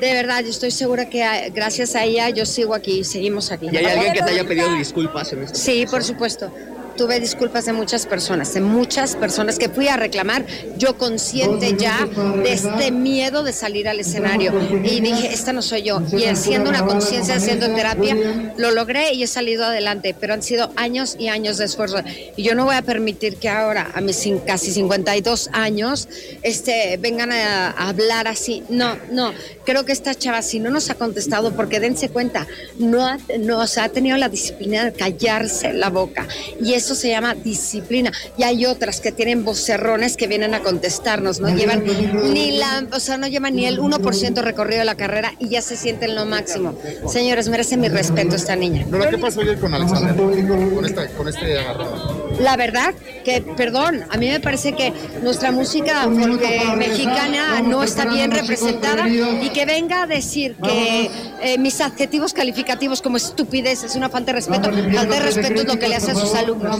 De 0.00 0.14
verdad, 0.14 0.42
yo 0.42 0.48
estoy 0.48 0.70
segura 0.70 1.10
que 1.10 1.22
ah, 1.22 1.50
gracias 1.54 1.94
a 1.94 2.04
ella 2.04 2.30
yo 2.30 2.46
sigo 2.46 2.74
aquí, 2.74 3.04
seguimos 3.04 3.52
aquí. 3.52 3.68
¿Y 3.70 3.76
hay 3.76 3.84
alguien 3.84 4.14
que 4.14 4.22
te 4.22 4.30
haya 4.30 4.46
pedido 4.46 4.72
disculpas 4.74 5.30
en 5.34 5.42
este 5.42 5.58
Sí, 5.58 5.84
por 5.90 6.02
supuesto. 6.02 6.50
Tuve 6.96 7.20
disculpas 7.20 7.64
de 7.64 7.72
muchas 7.72 8.06
personas, 8.06 8.52
de 8.54 8.60
muchas 8.60 9.16
personas 9.16 9.58
que 9.58 9.68
fui 9.68 9.88
a 9.88 9.96
reclamar, 9.96 10.44
yo 10.76 10.98
consciente 10.98 11.74
ya 11.78 12.06
de 12.42 12.52
este 12.52 12.90
miedo 12.90 13.42
de 13.42 13.52
salir 13.52 13.88
al 13.88 14.00
escenario. 14.00 14.52
Y 14.84 15.00
dije, 15.00 15.32
esta 15.32 15.52
no 15.52 15.62
soy 15.62 15.82
yo. 15.82 16.02
Y 16.12 16.24
haciendo 16.24 16.70
una 16.70 16.84
conciencia, 16.84 17.36
haciendo 17.36 17.66
terapia, 17.74 18.16
lo 18.56 18.70
logré 18.70 19.14
y 19.14 19.22
he 19.22 19.26
salido 19.26 19.64
adelante. 19.64 20.14
Pero 20.18 20.34
han 20.34 20.42
sido 20.42 20.72
años 20.76 21.16
y 21.18 21.28
años 21.28 21.58
de 21.58 21.64
esfuerzo. 21.64 21.98
Y 22.36 22.42
yo 22.42 22.54
no 22.54 22.64
voy 22.64 22.76
a 22.76 22.82
permitir 22.82 23.36
que 23.36 23.48
ahora, 23.48 23.90
a 23.94 24.00
mis 24.00 24.28
casi 24.46 24.72
52 24.72 25.50
años, 25.52 26.08
este, 26.42 26.98
vengan 26.98 27.32
a, 27.32 27.70
a 27.70 27.88
hablar 27.88 28.28
así. 28.28 28.62
No, 28.68 28.96
no. 29.10 29.32
Creo 29.70 29.84
que 29.84 29.92
esta 29.92 30.16
chava, 30.16 30.42
si 30.42 30.58
no 30.58 30.68
nos 30.68 30.90
ha 30.90 30.96
contestado, 30.96 31.52
porque 31.52 31.78
dense 31.78 32.08
cuenta, 32.08 32.44
no 32.80 33.06
ha, 33.06 33.18
no, 33.38 33.60
o 33.60 33.68
sea, 33.68 33.84
ha 33.84 33.88
tenido 33.88 34.16
la 34.16 34.28
disciplina 34.28 34.84
de 34.84 34.92
callarse 34.92 35.72
la 35.72 35.90
boca. 35.90 36.26
Y 36.60 36.74
eso 36.74 36.96
se 36.96 37.08
llama 37.08 37.36
disciplina. 37.36 38.10
Y 38.36 38.42
hay 38.42 38.66
otras 38.66 39.00
que 39.00 39.12
tienen 39.12 39.44
vocerrones 39.44 40.16
que 40.16 40.26
vienen 40.26 40.54
a 40.54 40.60
contestarnos, 40.60 41.38
no 41.38 41.54
llevan 41.54 41.84
ni 42.32 42.50
la, 42.50 42.84
o 42.92 42.98
sea, 42.98 43.16
no 43.16 43.28
llevan 43.28 43.54
ni 43.54 43.66
el 43.66 43.78
1% 43.78 44.42
recorrido 44.42 44.80
de 44.80 44.86
la 44.86 44.96
carrera 44.96 45.34
y 45.38 45.50
ya 45.50 45.62
se 45.62 45.76
sienten 45.76 46.16
lo 46.16 46.26
máximo. 46.26 46.76
Señores, 47.06 47.48
merece 47.48 47.76
mi 47.76 47.88
respeto 47.88 48.34
esta 48.34 48.56
niña. 48.56 48.84
Lola, 48.90 49.08
¿qué 49.08 49.18
pasó 49.18 49.40
ayer 49.40 49.60
con 49.60 49.72
Alexander? 49.72 50.16
Con, 50.16 50.84
esta, 50.84 51.06
con 51.10 51.28
este 51.28 51.60
agarrón. 51.60 52.20
La 52.40 52.56
verdad 52.56 52.92
que, 53.24 53.40
perdón, 53.56 54.04
a 54.10 54.16
mí 54.16 54.28
me 54.28 54.40
parece 54.40 54.72
que 54.72 54.92
nuestra 55.22 55.52
música 55.52 56.08
porque 56.08 56.60
mexicana 56.76 57.62
no 57.62 57.84
está 57.84 58.06
bien 58.06 58.32
representada 58.32 59.08
y 59.08 59.50
que 59.50 59.59
venga 59.66 60.02
a 60.02 60.06
decir 60.06 60.56
que 60.62 61.10
eh, 61.42 61.58
mis 61.58 61.80
adjetivos 61.80 62.32
calificativos 62.32 63.02
como 63.02 63.16
estupidez 63.16 63.82
es 63.84 63.96
una 63.96 64.08
falta 64.08 64.32
de 64.32 64.38
respeto, 64.38 64.70
falta 64.72 65.14
de 65.14 65.20
respeto 65.20 65.60
es 65.60 65.66
lo 65.66 65.78
que 65.78 65.88
le 65.88 65.96
hace 65.96 66.12
a 66.12 66.14
sus 66.14 66.34
alumnos. 66.34 66.78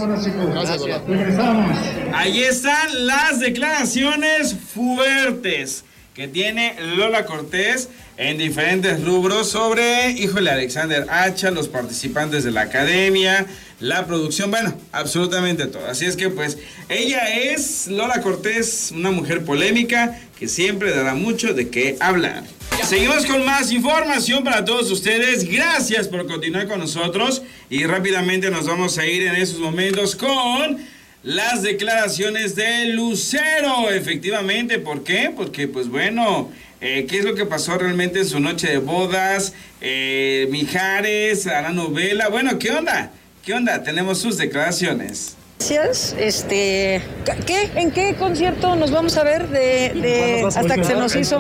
Ahí 2.15 2.43
están 2.43 3.07
las 3.07 3.41
declaraciones 3.41 4.55
fuertes 4.55 5.85
que 6.15 6.29
tiene 6.29 6.75
Lola 6.97 7.25
Cortés 7.25 7.89
en 8.17 8.37
diferentes 8.37 9.03
rubros 9.03 9.49
sobre, 9.49 10.11
híjole, 10.11 10.51
Alexander 10.51 11.07
Hacha, 11.09 11.51
los 11.51 11.69
participantes 11.69 12.45
de 12.45 12.51
la 12.51 12.63
academia, 12.63 13.47
la 13.79 14.07
producción, 14.07 14.51
bueno, 14.51 14.75
absolutamente 14.93 15.67
todo. 15.67 15.87
Así 15.87 16.05
es 16.05 16.17
que 16.17 16.29
pues 16.29 16.59
ella 16.91 17.35
es 17.35 17.87
Lola 17.87 18.21
Cortés, 18.21 18.93
una 18.95 19.11
mujer 19.11 19.45
polémica 19.45 20.21
que 20.39 20.49
siempre 20.49 20.95
dará 20.95 21.15
mucho 21.15 21.55
de 21.55 21.71
qué 21.71 21.97
hablar. 22.01 22.45
Seguimos 22.85 23.25
con 23.25 23.45
más 23.45 23.71
información 23.71 24.43
para 24.43 24.65
todos 24.65 24.91
ustedes. 24.91 25.45
Gracias 25.45 26.09
por 26.09 26.27
continuar 26.27 26.67
con 26.67 26.81
nosotros 26.81 27.43
y 27.69 27.85
rápidamente 27.85 28.51
nos 28.51 28.67
vamos 28.67 28.99
a 28.99 29.07
ir 29.07 29.27
en 29.27 29.37
esos 29.37 29.61
momentos 29.61 30.17
con 30.17 30.79
las 31.23 31.63
declaraciones 31.63 32.57
de 32.57 32.87
Lucero. 32.87 33.91
Efectivamente, 33.91 34.79
¿por 34.79 35.05
qué? 35.05 35.33
Porque 35.35 35.69
pues 35.69 35.89
bueno, 35.89 36.51
eh, 36.81 37.07
¿qué 37.09 37.19
es 37.19 37.25
lo 37.25 37.35
que 37.35 37.47
pasó 37.47 37.79
realmente 37.79 38.21
en 38.21 38.27
su 38.27 38.41
noche 38.41 38.69
de 38.69 38.79
bodas? 38.79 39.53
Eh, 39.81 40.49
Mijares, 40.51 41.47
a 41.47 41.63
la 41.63 41.71
novela. 41.71 42.29
Bueno, 42.29 42.59
¿qué 42.59 42.73
onda? 42.73 43.13
¿Qué 43.45 43.55
onda? 43.55 43.85
Tenemos 43.85 44.19
sus 44.19 44.37
declaraciones. 44.37 45.37
Gracias. 45.71 46.17
Este, 46.19 47.03
¿qué? 47.45 47.71
¿En 47.75 47.91
qué 47.91 48.15
concierto 48.15 48.77
nos 48.77 48.91
vamos 48.91 49.19
a 49.19 49.25
ver 49.25 49.47
de, 49.49 49.93
de- 49.95 50.43
hasta 50.47 50.75
que 50.75 50.85
se 50.85 50.95
nos 50.95 51.15
hizo? 51.15 51.39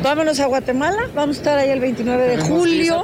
Vámonos 0.00 0.38
a 0.38 0.46
Guatemala. 0.46 1.08
Vamos 1.12 1.36
a 1.36 1.40
estar 1.40 1.58
ahí 1.58 1.70
el 1.70 1.80
29 1.80 2.28
de 2.28 2.36
julio. 2.38 3.02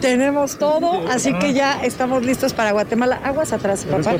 Tenemos 0.00 0.56
todo, 0.56 1.04
así 1.10 1.34
que 1.34 1.52
ya 1.52 1.80
estamos 1.84 2.24
listos 2.24 2.52
para 2.52 2.70
Guatemala. 2.70 3.20
Aguas 3.24 3.52
atrás, 3.52 3.84
papá. 3.84 4.12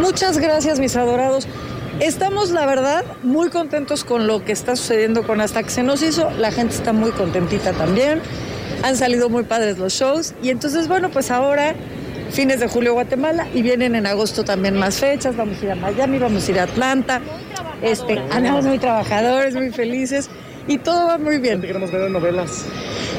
Muchas 0.00 0.38
gracias, 0.38 0.78
mis 0.78 0.94
adorados. 0.94 1.48
Estamos, 1.98 2.50
la 2.52 2.66
verdad, 2.66 3.04
muy 3.24 3.48
contentos 3.50 4.04
con 4.04 4.28
lo 4.28 4.44
que 4.44 4.52
está 4.52 4.76
sucediendo 4.76 5.26
con 5.26 5.40
Hasta 5.40 5.64
que 5.64 5.70
se 5.70 5.82
nos 5.82 6.02
hizo. 6.04 6.30
La 6.38 6.52
gente 6.52 6.76
está 6.76 6.92
muy 6.92 7.10
contentita 7.10 7.72
también. 7.72 8.20
Han 8.84 8.96
salido 8.96 9.28
muy 9.28 9.42
padres 9.42 9.76
los 9.78 9.92
shows. 9.92 10.34
Y 10.40 10.50
entonces, 10.50 10.86
bueno, 10.86 11.10
pues 11.10 11.30
ahora, 11.32 11.74
fines 12.30 12.60
de 12.60 12.68
julio, 12.68 12.94
Guatemala. 12.94 13.46
Y 13.54 13.62
vienen 13.62 13.94
en 13.94 14.06
agosto 14.06 14.44
también 14.44 14.76
más 14.76 14.98
fechas. 14.98 15.36
Vamos 15.36 15.60
a 15.60 15.64
ir 15.64 15.70
a 15.72 15.76
Miami, 15.76 16.18
vamos 16.18 16.48
a 16.48 16.50
ir 16.50 16.60
a 16.60 16.64
Atlanta. 16.64 17.20
Este, 17.82 18.18
andamos 18.30 18.64
muy 18.64 18.78
trabajadores, 18.78 19.54
muy 19.54 19.70
felices. 19.70 20.30
Y 20.66 20.78
todo 20.78 21.06
va 21.08 21.18
muy 21.18 21.38
bien. 21.38 21.60
queremos 21.60 21.90
ver 21.90 22.10
novelas. 22.10 22.66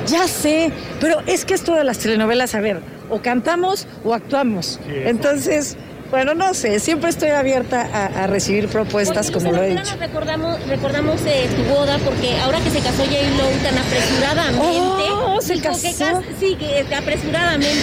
Ya 0.07 0.27
sé, 0.27 0.71
pero 0.99 1.21
es 1.27 1.45
que 1.45 1.53
esto 1.53 1.75
de 1.75 1.83
las 1.83 1.99
telenovelas, 1.99 2.55
a 2.55 2.61
ver, 2.61 2.79
o 3.09 3.21
cantamos 3.21 3.87
o 4.03 4.13
actuamos. 4.13 4.79
Entonces, 4.87 5.77
bueno, 6.11 6.33
no 6.35 6.53
sé, 6.53 6.79
siempre 6.79 7.09
estoy 7.09 7.29
abierta 7.29 7.87
a, 7.91 8.23
a 8.23 8.27
recibir 8.27 8.67
propuestas 8.67 9.29
Oye, 9.29 9.33
como 9.33 9.51
lo 9.53 9.63
he 9.63 9.69
dicho. 9.69 9.95
Recordamos, 9.97 10.67
recordamos 10.67 11.21
eh, 11.25 11.47
tu 11.55 11.63
boda 11.73 11.97
porque 11.99 12.37
ahora 12.41 12.59
que 12.59 12.69
se 12.69 12.79
casó 12.79 13.03
J. 13.03 13.11
Lo 13.37 13.47
tan 13.63 13.77
apresuradamente. 13.77 15.11
Oh, 15.11 15.39
se 15.41 15.53
que 15.55 15.61
casó. 15.61 15.87
cas- 15.97 16.23
sí, 16.39 16.55
que 16.59 16.81
este, 16.81 16.95
apresuradamente. 16.95 17.75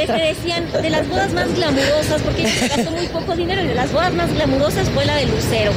este, 0.00 0.12
decían 0.12 0.64
de 0.72 0.90
las 0.90 1.06
bodas 1.08 1.32
más 1.34 1.54
glamurosas, 1.54 2.22
porque 2.22 2.48
se 2.48 2.68
gastó 2.68 2.90
muy 2.92 3.06
poco 3.08 3.36
dinero 3.36 3.62
y 3.62 3.66
de 3.68 3.74
las 3.74 3.92
bodas 3.92 4.12
más 4.14 4.32
glamurosas 4.32 4.88
fue 4.90 5.04
la 5.04 5.16
de 5.16 5.26
Lucero. 5.26 5.72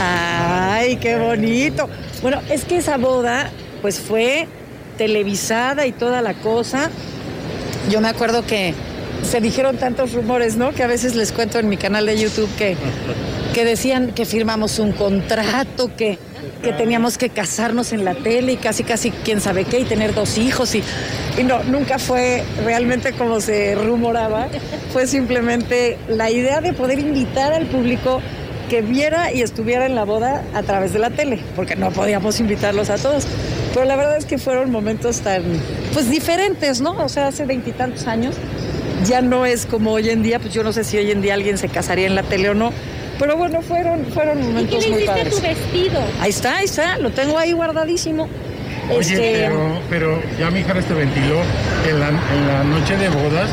Ay, 0.00 0.96
qué 0.96 1.16
bonito. 1.16 1.88
Bueno, 2.22 2.40
es 2.48 2.64
que 2.64 2.76
esa 2.78 2.96
boda, 2.96 3.50
pues 3.82 3.98
fue 3.98 4.46
televisada 4.96 5.84
y 5.86 5.92
toda 5.92 6.22
la 6.22 6.34
cosa. 6.34 6.90
Yo 7.90 8.00
me 8.00 8.08
acuerdo 8.08 8.46
que 8.46 8.72
se 9.22 9.40
dijeron 9.40 9.76
tantos 9.76 10.12
rumores, 10.12 10.56
¿no? 10.56 10.72
Que 10.72 10.82
a 10.82 10.86
veces 10.86 11.14
les 11.14 11.32
cuento 11.32 11.58
en 11.58 11.68
mi 11.68 11.76
canal 11.76 12.06
de 12.06 12.18
YouTube 12.18 12.48
que, 12.56 12.76
que 13.54 13.64
decían 13.64 14.12
que 14.12 14.24
firmamos 14.24 14.78
un 14.78 14.92
contrato, 14.92 15.90
que, 15.96 16.18
que 16.62 16.72
teníamos 16.72 17.18
que 17.18 17.30
casarnos 17.30 17.92
en 17.92 18.04
la 18.04 18.14
tele 18.14 18.52
y 18.52 18.56
casi, 18.56 18.84
casi 18.84 19.10
quién 19.10 19.40
sabe 19.40 19.64
qué, 19.64 19.80
y 19.80 19.84
tener 19.84 20.14
dos 20.14 20.38
hijos. 20.38 20.74
Y, 20.74 20.82
y 21.38 21.42
no, 21.44 21.62
nunca 21.64 21.98
fue 21.98 22.42
realmente 22.64 23.12
como 23.12 23.40
se 23.40 23.74
rumoraba. 23.74 24.48
Fue 24.92 25.06
simplemente 25.06 25.98
la 26.08 26.30
idea 26.30 26.60
de 26.60 26.72
poder 26.72 26.98
invitar 26.98 27.52
al 27.52 27.66
público 27.66 28.20
que 28.68 28.80
viera 28.80 29.32
y 29.32 29.42
estuviera 29.42 29.84
en 29.84 29.94
la 29.94 30.04
boda 30.04 30.42
a 30.54 30.62
través 30.62 30.92
de 30.92 30.98
la 30.98 31.10
tele, 31.10 31.38
porque 31.54 31.76
no 31.76 31.90
podíamos 31.90 32.40
invitarlos 32.40 32.88
a 32.88 32.96
todos. 32.96 33.26
Pero 33.74 33.84
la 33.86 33.96
verdad 33.96 34.16
es 34.16 34.24
que 34.24 34.38
fueron 34.38 34.70
momentos 34.70 35.20
tan, 35.20 35.42
pues 35.92 36.08
diferentes, 36.08 36.80
¿no? 36.80 36.92
O 37.04 37.08
sea, 37.08 37.26
hace 37.26 37.44
veintitantos 37.44 38.06
años 38.06 38.36
ya 39.06 39.20
no 39.22 39.46
es 39.46 39.66
como 39.66 39.92
hoy 39.92 40.10
en 40.10 40.22
día, 40.22 40.38
pues 40.38 40.52
yo 40.54 40.62
no 40.62 40.72
sé 40.72 40.84
si 40.84 40.96
hoy 40.96 41.10
en 41.10 41.20
día 41.22 41.34
alguien 41.34 41.58
se 41.58 41.68
casaría 41.68 42.06
en 42.06 42.14
la 42.14 42.22
tele 42.22 42.50
o 42.50 42.54
no, 42.54 42.72
pero 43.18 43.36
bueno, 43.36 43.62
fueron, 43.62 44.04
fueron 44.06 44.38
¿Y 44.38 44.42
qué 44.42 44.48
momentos 44.52 44.84
le 44.86 44.90
muy 44.90 45.04
padres. 45.04 45.36
tu 45.36 45.42
vestido? 45.42 46.00
Ahí 46.20 46.30
está, 46.30 46.56
ahí 46.56 46.64
está, 46.64 46.98
lo 46.98 47.10
tengo 47.10 47.38
ahí 47.38 47.52
guardadísimo. 47.52 48.28
Oye, 48.90 48.98
Este, 48.98 49.32
pero, 49.48 49.78
pero 49.88 50.22
ya 50.38 50.50
mi 50.50 50.60
hija 50.60 50.74
te 50.74 50.94
ventiló 50.94 51.36
en 51.88 52.00
la, 52.00 52.08
en 52.08 52.48
la 52.48 52.64
noche 52.64 52.96
de 52.96 53.08
bodas, 53.08 53.48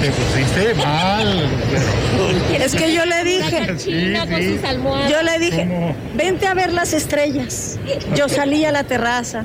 te 0.00 0.10
pusiste 0.10 0.74
mal. 0.74 1.44
Es 2.58 2.74
que 2.74 2.94
yo 2.94 3.04
le 3.04 3.24
dije, 3.24 4.66
almohadas. 4.66 5.10
yo 5.10 5.22
le 5.22 5.38
dije, 5.38 5.66
¿Cómo? 5.68 5.94
vente 6.16 6.46
a 6.46 6.54
ver 6.54 6.72
las 6.72 6.94
estrellas. 6.94 7.78
Yo 8.14 8.28
salí 8.28 8.64
a 8.64 8.72
la 8.72 8.84
terraza 8.84 9.44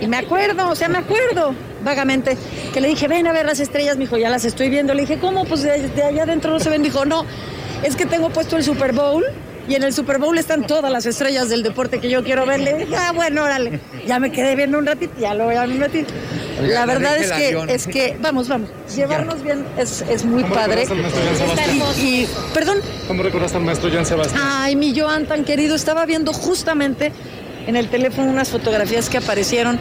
y 0.00 0.06
me 0.06 0.16
acuerdo, 0.18 0.68
o 0.68 0.74
sea, 0.74 0.88
me 0.88 0.98
acuerdo 0.98 1.54
vagamente 1.84 2.36
que 2.72 2.80
le 2.80 2.88
dije, 2.88 3.08
ven 3.08 3.26
a 3.26 3.32
ver 3.32 3.46
las 3.46 3.60
estrellas, 3.60 3.96
me 3.96 4.04
dijo, 4.04 4.16
ya 4.16 4.28
las 4.30 4.44
estoy 4.44 4.68
viendo. 4.68 4.92
Le 4.94 5.02
dije, 5.02 5.18
¿cómo? 5.18 5.44
Pues 5.44 5.62
de, 5.62 5.88
de 5.88 6.02
allá 6.02 6.24
adentro 6.24 6.50
no 6.50 6.60
se 6.60 6.68
ven. 6.68 6.82
Dijo, 6.82 7.04
no, 7.04 7.24
es 7.82 7.96
que 7.96 8.06
tengo 8.06 8.30
puesto 8.30 8.56
el 8.56 8.64
Super 8.64 8.92
Bowl. 8.92 9.24
Y 9.68 9.74
en 9.74 9.82
el 9.82 9.92
Super 9.92 10.18
Bowl 10.18 10.38
están 10.38 10.64
todas 10.68 10.92
las 10.92 11.06
estrellas 11.06 11.48
del 11.48 11.64
deporte 11.64 11.98
que 11.98 12.08
yo 12.08 12.22
quiero 12.22 12.46
ver. 12.46 12.60
Le 12.60 12.74
dije, 12.74 12.94
ah, 12.96 13.10
bueno, 13.12 13.42
órale. 13.42 13.80
Ya 14.06 14.20
me 14.20 14.30
quedé 14.30 14.54
viendo 14.54 14.78
un 14.78 14.86
ratito, 14.86 15.12
ya 15.18 15.34
lo 15.34 15.46
voy 15.46 15.56
a 15.56 15.62
ver 15.62 15.70
un 15.70 15.80
ratito. 15.80 16.14
Oiga, 16.62 16.72
La 16.74 16.86
verdad 16.86 17.16
es 17.18 17.32
que, 17.32 17.46
avión. 17.48 17.68
es 17.68 17.86
que, 17.88 18.16
vamos, 18.20 18.46
vamos, 18.48 18.70
llevarnos 18.94 19.42
bien 19.42 19.64
es, 19.76 20.02
es 20.08 20.24
muy 20.24 20.42
¿Cómo 20.42 20.54
padre. 20.54 20.84
recordaste 20.84 20.94
al 20.94 21.02
maestro 21.02 21.20
Joan 21.24 21.36
Sebastián? 21.36 21.96
Y, 21.98 22.22
y, 22.22 22.28
perdón, 22.54 22.76
¿Cómo 23.08 23.22
recordaste 23.24 23.56
al 23.58 23.64
maestro 23.64 23.90
Jan 23.90 24.06
Sebastián? 24.06 24.40
Ay, 24.46 24.76
mi 24.76 24.96
Joan 24.98 25.26
tan 25.26 25.44
querido, 25.44 25.74
estaba 25.74 26.06
viendo 26.06 26.32
justamente 26.32 27.10
en 27.66 27.76
el 27.76 27.88
teléfono 27.88 28.30
unas 28.30 28.50
fotografías 28.50 29.08
que 29.08 29.18
aparecieron, 29.18 29.78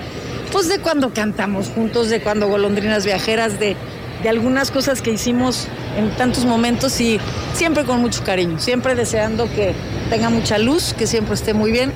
pues 0.51 0.67
de 0.67 0.79
cuando 0.79 1.13
cantamos 1.13 1.69
juntos, 1.69 2.09
de 2.09 2.21
cuando 2.21 2.47
golondrinas 2.47 3.05
viajeras, 3.05 3.59
de, 3.59 3.75
de 4.23 4.29
algunas 4.29 4.71
cosas 4.71 5.01
que 5.01 5.11
hicimos 5.11 5.67
en 5.97 6.09
tantos 6.11 6.45
momentos 6.45 6.99
y 7.01 7.19
siempre 7.53 7.83
con 7.85 8.01
mucho 8.01 8.23
cariño, 8.23 8.59
siempre 8.59 8.95
deseando 8.95 9.45
que 9.53 9.73
tenga 10.09 10.29
mucha 10.29 10.57
luz, 10.57 10.93
que 10.97 11.07
siempre 11.07 11.35
esté 11.35 11.53
muy 11.53 11.71
bien. 11.71 11.91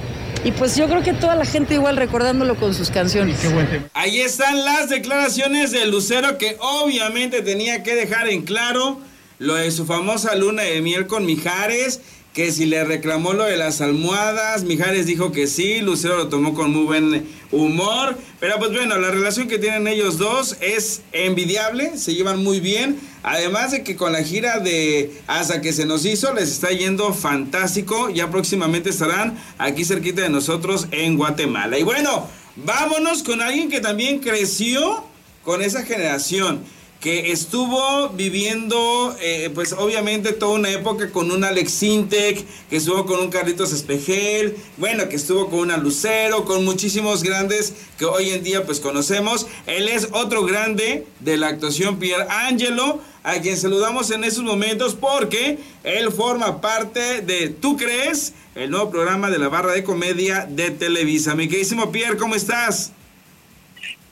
Y 0.45 0.51
pues 0.51 0.77
yo 0.77 0.87
creo 0.87 1.03
que 1.03 1.11
toda 1.11 1.35
la 1.35 1.43
gente 1.43 1.73
igual 1.73 1.97
recordándolo 1.97 2.55
con 2.55 2.73
sus 2.73 2.91
canciones. 2.91 3.39
Qué 3.41 3.49
buen 3.49 3.69
tema. 3.69 3.85
Ahí 3.93 4.21
están 4.21 4.63
las 4.63 4.89
declaraciones 4.89 5.71
de 5.71 5.85
Lucero 5.85 6.37
que 6.37 6.55
obviamente 6.59 7.41
tenía 7.41 7.83
que 7.83 7.93
dejar 7.95 8.29
en 8.29 8.43
claro 8.43 8.99
lo 9.37 9.55
de 9.55 9.71
su 9.71 9.85
famosa 9.85 10.35
luna 10.35 10.63
de 10.63 10.81
miel 10.81 11.07
con 11.07 11.25
Mijares, 11.25 12.01
que 12.33 12.51
si 12.51 12.65
le 12.65 12.83
reclamó 12.83 13.33
lo 13.33 13.45
de 13.45 13.57
las 13.57 13.81
almohadas, 13.81 14.63
Mijares 14.63 15.05
dijo 15.07 15.31
que 15.31 15.47
sí, 15.47 15.79
Lucero 15.81 16.17
lo 16.17 16.29
tomó 16.29 16.53
con 16.53 16.71
muy 16.71 16.83
buen 16.83 17.27
humor, 17.51 18.17
pero 18.39 18.59
pues 18.59 18.71
bueno, 18.71 18.97
la 18.97 19.09
relación 19.09 19.47
que 19.47 19.57
tienen 19.57 19.87
ellos 19.87 20.19
dos 20.19 20.55
es 20.61 21.01
envidiable, 21.11 21.97
se 21.97 22.13
llevan 22.13 22.43
muy 22.43 22.59
bien, 22.59 22.99
además 23.23 23.71
de 23.71 23.83
que 23.83 23.95
con 23.95 24.13
la 24.13 24.23
gira 24.23 24.59
de 24.59 25.11
Hasta 25.27 25.61
que 25.61 25.73
se 25.73 25.85
nos 25.85 26.05
hizo 26.05 26.33
les 26.33 26.51
está 26.51 26.69
yendo 26.69 27.13
fantástico, 27.13 28.09
ya 28.09 28.29
próximamente 28.29 28.91
estarán 28.91 29.37
aquí 29.57 29.83
cerquita 29.83 30.21
de 30.21 30.29
nosotros 30.29 30.87
en 30.91 31.17
Guatemala. 31.17 31.79
Y 31.79 31.83
bueno, 31.83 32.29
vámonos 32.55 33.23
con 33.23 33.41
alguien 33.41 33.69
que 33.69 33.81
también 33.81 34.19
creció 34.19 35.03
con 35.43 35.63
esa 35.63 35.81
generación 35.83 36.61
que 36.99 37.31
estuvo 37.31 38.09
viviendo, 38.09 39.15
eh, 39.21 39.49
pues 39.55 39.71
obviamente 39.71 40.33
toda 40.33 40.55
una 40.55 40.69
época 40.69 41.11
con 41.11 41.31
un 41.31 41.45
Alex 41.45 41.71
Sintek, 41.71 42.45
que 42.69 42.75
estuvo 42.75 43.05
con 43.05 43.21
un 43.21 43.29
Carlitos 43.29 43.71
Espejel, 43.71 44.57
bueno, 44.75 45.07
que 45.07 45.15
estuvo 45.15 45.49
con 45.49 45.59
una 45.59 45.77
Lucero, 45.77 46.43
con 46.43 46.65
muchísimos 46.65 47.23
grandes 47.23 47.73
que 47.97 48.03
hoy 48.03 48.31
en 48.31 48.43
día 48.43 48.65
pues 48.65 48.81
conocemos. 48.81 49.47
Él 49.65 49.87
es 49.87 50.09
otro 50.11 50.43
grande 50.43 51.07
de 51.21 51.37
la 51.37 51.47
actuación 51.47 51.99
Pierre 51.99 52.27
Angelo, 52.29 52.99
a 53.23 53.39
quien 53.39 53.55
saludamos 53.55 54.11
en 54.11 54.25
estos 54.25 54.43
momentos 54.43 54.95
porque 54.95 55.57
él 55.83 56.11
forma 56.11 56.59
parte 56.59 57.21
de 57.21 57.49
¿Tú 57.49 57.77
crees? 57.77 58.33
El 58.55 58.71
nuevo 58.71 58.89
programa 58.89 59.29
de 59.29 59.39
la 59.39 59.47
barra 59.47 59.71
de 59.71 59.85
comedia 59.85 60.45
de 60.49 60.71
Televisa. 60.71 61.33
Mi 61.33 61.47
queridísimo 61.47 61.91
Pierre, 61.93 62.17
¿cómo 62.17 62.35
estás? 62.35 62.91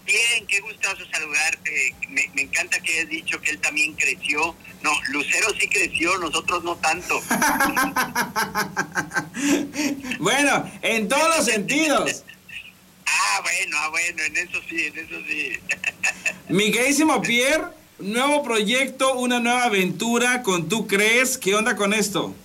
Bien, 0.08 0.48
qué 0.48 0.62
gustoso 0.62 1.04
saludarte. 1.12 1.94
Me, 2.08 2.32
me 2.34 2.44
encanta 2.44 2.80
que 2.80 2.94
hayas 2.94 3.10
dicho 3.10 3.40
que 3.42 3.52
él 3.52 3.60
también 3.60 3.94
creció. 3.94 4.56
No, 4.82 4.92
Lucero 5.10 5.50
sí 5.60 5.68
creció, 5.68 6.18
nosotros 6.18 6.64
no 6.64 6.76
tanto. 6.78 7.22
Bueno, 10.20 10.70
en 10.82 11.08
todos 11.08 11.38
los 11.38 11.46
sentidos. 11.46 12.24
Ah, 13.06 13.42
bueno, 13.42 13.78
ah, 13.80 13.90
bueno, 13.90 14.24
en 14.24 14.38
eso 14.38 14.60
sí, 14.68 14.88
en 14.88 14.98
eso 14.98 15.16
sí. 15.28 15.52
Mi 16.50 16.72
queridísimo 16.72 17.22
Pierre, 17.22 17.66
nuevo 18.00 18.44
proyecto, 18.44 19.14
una 19.14 19.40
nueva 19.40 19.66
aventura 19.66 20.42
con 20.42 20.68
Tú 20.68 20.88
Crees. 20.88 21.38
¿Qué 21.38 21.56
onda 21.56 21.76
con 21.76 21.94
esto? 21.94 22.36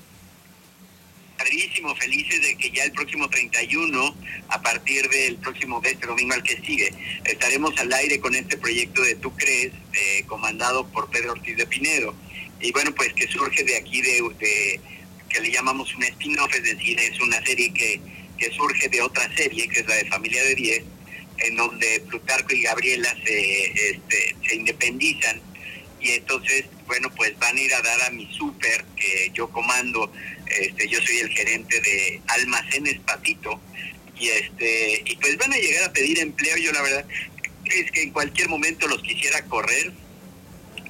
Padrísimo, 1.42 1.92
felices 1.96 2.40
de 2.40 2.54
que 2.54 2.70
ya 2.70 2.84
el 2.84 2.92
próximo 2.92 3.28
31, 3.28 4.16
a 4.48 4.62
partir 4.62 5.08
del 5.08 5.36
próximo 5.38 5.82
este 5.84 6.06
domingo 6.06 6.34
al 6.34 6.42
que 6.44 6.56
sigue, 6.64 6.94
estaremos 7.24 7.76
al 7.80 7.92
aire 7.94 8.20
con 8.20 8.32
este 8.36 8.56
proyecto 8.58 9.02
de 9.02 9.16
Tú 9.16 9.34
Crees, 9.34 9.72
eh, 9.92 10.22
comandado 10.28 10.86
por 10.86 11.10
Pedro 11.10 11.32
Ortiz 11.32 11.56
de 11.56 11.66
Pinedo. 11.66 12.14
Y 12.60 12.70
bueno, 12.70 12.94
pues 12.94 13.12
que 13.14 13.26
surge 13.26 13.64
de 13.64 13.76
aquí 13.76 14.00
de, 14.02 14.22
de- 14.38 14.80
que 15.28 15.40
le 15.40 15.50
llamamos 15.50 15.92
un 15.96 16.04
spin-off, 16.04 16.54
es 16.54 16.62
decir, 16.62 17.00
es 17.00 17.18
una 17.18 17.44
serie 17.44 17.72
que, 17.74 18.00
que 18.38 18.48
surge 18.52 18.88
de 18.88 19.00
otra 19.02 19.28
serie, 19.34 19.66
que 19.66 19.80
es 19.80 19.86
la 19.88 19.96
de 19.96 20.04
Familia 20.06 20.44
de 20.44 20.54
10, 20.54 20.82
en 21.38 21.56
donde 21.56 22.04
Plutarco 22.08 22.54
y 22.54 22.62
Gabriela 22.62 23.16
se, 23.26 23.90
este, 23.90 24.36
se 24.46 24.54
independizan 24.54 25.40
y 26.00 26.10
entonces, 26.12 26.66
bueno, 26.92 27.10
pues 27.16 27.38
van 27.38 27.56
a 27.56 27.60
ir 27.62 27.72
a 27.74 27.80
dar 27.80 28.02
a 28.02 28.10
mi 28.10 28.30
súper, 28.36 28.84
que 28.96 29.30
yo 29.32 29.48
comando, 29.48 30.12
este, 30.46 30.86
yo 30.86 31.00
soy 31.00 31.20
el 31.20 31.30
gerente 31.30 31.80
de 31.80 32.20
Almacenes 32.26 33.00
Patito, 33.00 33.58
y 34.14 34.28
este, 34.28 35.02
y 35.06 35.16
pues 35.16 35.38
van 35.38 35.54
a 35.54 35.56
llegar 35.56 35.84
a 35.84 35.92
pedir 35.94 36.18
empleo, 36.18 36.54
yo 36.58 36.70
la 36.70 36.82
verdad 36.82 37.06
es 37.64 37.90
que 37.92 38.02
en 38.02 38.10
cualquier 38.10 38.50
momento 38.50 38.86
los 38.88 39.00
quisiera 39.00 39.42
correr, 39.46 39.90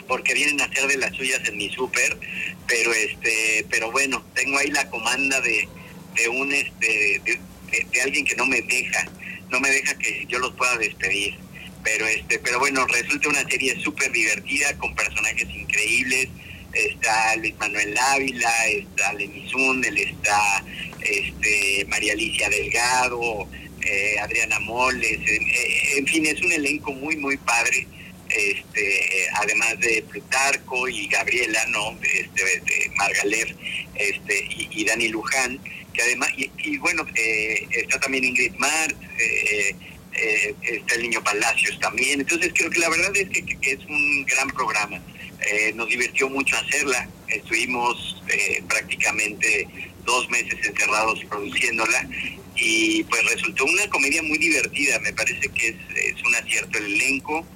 porque 0.08 0.34
vienen 0.34 0.60
a 0.60 0.64
hacer 0.64 0.88
de 0.88 0.96
las 0.96 1.14
suyas 1.14 1.40
en 1.48 1.56
mi 1.56 1.70
súper, 1.70 2.18
pero 2.66 2.92
este, 2.92 3.64
pero 3.70 3.92
bueno, 3.92 4.26
tengo 4.34 4.58
ahí 4.58 4.72
la 4.72 4.90
comanda 4.90 5.40
de, 5.40 5.68
de 6.16 6.28
un 6.30 6.50
este, 6.50 7.22
de, 7.24 8.00
alguien 8.02 8.24
que 8.24 8.34
no 8.34 8.46
me 8.46 8.60
deja, 8.60 9.08
no 9.50 9.60
me 9.60 9.70
deja 9.70 9.96
que 9.98 10.26
yo 10.28 10.40
los 10.40 10.52
pueda 10.54 10.76
despedir. 10.78 11.38
Pero 11.84 12.06
este, 12.06 12.38
pero 12.38 12.58
bueno, 12.58 12.86
resulta 12.86 13.28
una 13.28 13.48
serie 13.48 13.78
súper 13.80 14.10
divertida 14.12 14.76
con 14.78 14.94
personajes 14.94 15.48
increíbles. 15.50 16.28
Está 16.72 17.36
Luis 17.36 17.54
Manuel 17.58 17.96
Ávila, 17.98 18.68
está 18.68 19.12
Lenny 19.12 19.48
Zundel, 19.50 19.98
está 19.98 20.64
este 21.00 21.84
María 21.88 22.14
Alicia 22.14 22.48
Delgado, 22.48 23.46
eh, 23.82 24.18
Adriana 24.20 24.58
Moles, 24.60 25.18
en, 25.18 25.42
eh, 25.48 25.98
en 25.98 26.06
fin, 26.06 26.24
es 26.24 26.40
un 26.40 26.52
elenco 26.52 26.92
muy 26.92 27.16
muy 27.16 27.36
padre 27.36 27.86
este, 28.34 29.24
eh, 29.24 29.28
además 29.34 29.78
de 29.80 30.02
Plutarco 30.08 30.88
y 30.88 31.06
Gabriela, 31.06 31.64
¿no? 31.68 31.98
Este, 32.02 32.44
de 32.44 33.56
este, 33.94 34.44
y, 34.56 34.68
y 34.70 34.84
Dani 34.84 35.08
Luján, 35.08 35.60
que 35.92 36.02
además, 36.02 36.30
y, 36.36 36.50
y 36.58 36.78
bueno, 36.78 37.06
eh, 37.14 37.66
está 37.70 38.00
también 38.00 38.24
Ingrid 38.24 38.54
Mart, 38.54 38.96
eh, 39.18 39.74
eh, 40.14 40.54
está 40.62 40.94
el 40.94 41.02
Niño 41.02 41.22
Palacios 41.22 41.78
también. 41.80 42.20
Entonces 42.20 42.52
creo 42.54 42.70
que 42.70 42.80
la 42.80 42.90
verdad 42.90 43.16
es 43.16 43.28
que, 43.28 43.58
es 43.62 43.78
un 43.86 44.24
gran 44.24 44.48
programa. 44.50 45.00
Eh, 45.40 45.72
nos 45.74 45.88
divirtió 45.88 46.28
mucho 46.28 46.56
hacerla. 46.56 47.08
Estuvimos 47.28 48.22
eh, 48.28 48.62
prácticamente 48.68 49.66
dos 50.04 50.28
meses 50.30 50.58
encerrados 50.64 51.24
produciéndola 51.24 52.08
y 52.56 53.02
pues 53.04 53.24
resultó 53.30 53.64
una 53.64 53.88
comedia 53.88 54.22
muy 54.22 54.38
divertida. 54.38 54.98
Me 55.00 55.12
parece 55.12 55.48
que 55.48 55.68
es, 55.68 55.76
es 55.96 56.22
un 56.24 56.34
acierto 56.34 56.78
el 56.78 56.86
elenco. 56.86 57.46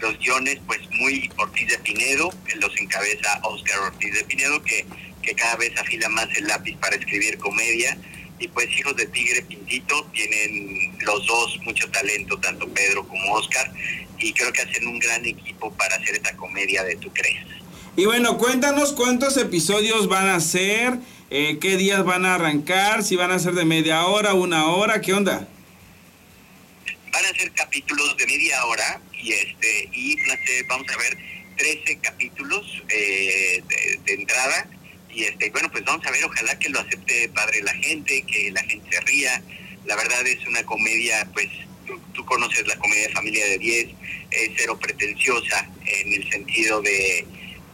Los 0.00 0.18
guiones, 0.18 0.58
pues 0.66 0.80
muy 0.92 1.30
Ortiz 1.36 1.68
de 1.68 1.78
Pinedo, 1.78 2.30
los 2.56 2.76
encabeza 2.78 3.40
Oscar 3.42 3.78
Ortiz 3.78 4.12
de 4.12 4.24
Pinedo, 4.24 4.62
que, 4.62 4.84
que 5.22 5.34
cada 5.34 5.56
vez 5.56 5.72
afila 5.78 6.08
más 6.10 6.28
el 6.36 6.46
lápiz 6.46 6.76
para 6.78 6.96
escribir 6.96 7.38
comedia. 7.38 7.96
Y 8.38 8.48
pues 8.48 8.68
Hijos 8.78 8.96
de 8.96 9.06
Tigre 9.06 9.42
Pintito 9.42 10.04
tienen 10.12 10.96
los 11.00 11.26
dos 11.26 11.58
mucho 11.62 11.88
talento, 11.90 12.38
tanto 12.38 12.68
Pedro 12.68 13.06
como 13.06 13.34
Oscar, 13.34 13.72
y 14.18 14.32
creo 14.32 14.52
que 14.52 14.62
hacen 14.62 14.86
un 14.86 14.98
gran 14.98 15.24
equipo 15.24 15.72
para 15.72 15.96
hacer 15.96 16.16
esta 16.16 16.36
comedia 16.36 16.82
de 16.82 16.96
Tu 16.96 17.12
Crees. 17.12 17.46
Y 17.96 18.06
bueno, 18.06 18.38
cuéntanos 18.38 18.92
cuántos 18.92 19.36
episodios 19.36 20.08
van 20.08 20.28
a 20.28 20.40
ser, 20.40 20.98
eh, 21.30 21.58
qué 21.60 21.76
días 21.76 22.04
van 22.04 22.26
a 22.26 22.34
arrancar, 22.34 23.04
si 23.04 23.14
van 23.14 23.30
a 23.30 23.38
ser 23.38 23.54
de 23.54 23.64
media 23.64 24.06
hora, 24.06 24.34
una 24.34 24.66
hora, 24.66 25.00
¿qué 25.00 25.12
onda? 25.12 25.46
Van 27.12 27.24
a 27.24 27.38
ser 27.38 27.52
capítulos 27.52 28.16
de 28.16 28.26
media 28.26 28.64
hora 28.66 29.00
y 29.12 29.32
este 29.32 29.88
y 29.92 30.16
vamos 30.68 30.86
a 30.92 30.96
ver 30.96 31.16
13 31.56 31.98
capítulos 32.00 32.82
eh, 32.88 33.62
de, 33.68 34.00
de 34.04 34.14
entrada 34.14 34.68
y 35.14 35.24
este 35.24 35.50
bueno 35.50 35.70
pues 35.70 35.84
vamos 35.84 36.04
a 36.06 36.10
ver 36.10 36.24
ojalá 36.24 36.58
que 36.58 36.68
lo 36.68 36.80
acepte 36.80 37.28
padre 37.28 37.62
la 37.62 37.74
gente 37.74 38.22
que 38.22 38.50
la 38.50 38.62
gente 38.62 38.86
se 38.90 39.00
ría. 39.02 39.42
La 39.86 39.96
verdad 39.96 40.26
es 40.26 40.46
una 40.46 40.62
comedia 40.64 41.28
pues 41.32 41.48
tú, 41.86 42.00
tú 42.12 42.24
conoces 42.24 42.66
la 42.66 42.76
comedia 42.76 43.08
de 43.08 43.14
familia 43.14 43.44
de 43.46 43.58
10 43.58 43.88
es 44.30 44.50
cero 44.56 44.78
pretenciosa 44.80 45.68
en 45.84 46.12
el 46.12 46.30
sentido 46.30 46.82
de, 46.82 47.24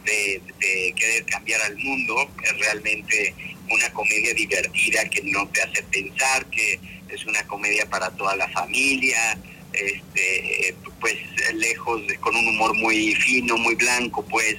de, 0.05 0.93
querer 0.95 1.25
cambiar 1.25 1.61
al 1.61 1.77
mundo. 1.77 2.29
Es 2.43 2.57
realmente 2.59 3.33
una 3.69 3.91
comedia 3.93 4.33
divertida 4.33 5.07
que 5.09 5.21
no 5.23 5.47
te 5.49 5.61
hace 5.61 5.81
pensar 5.83 6.45
que 6.47 6.79
es 7.09 7.25
una 7.25 7.45
comedia 7.47 7.89
para 7.89 8.11
toda 8.11 8.35
la 8.35 8.47
familia 8.49 9.37
este 9.73 10.75
pues 10.99 11.15
lejos 11.53 12.05
de, 12.07 12.17
con 12.17 12.35
un 12.35 12.45
humor 12.45 12.73
muy 12.73 13.15
fino 13.15 13.57
muy 13.57 13.75
blanco 13.75 14.25
pues 14.25 14.57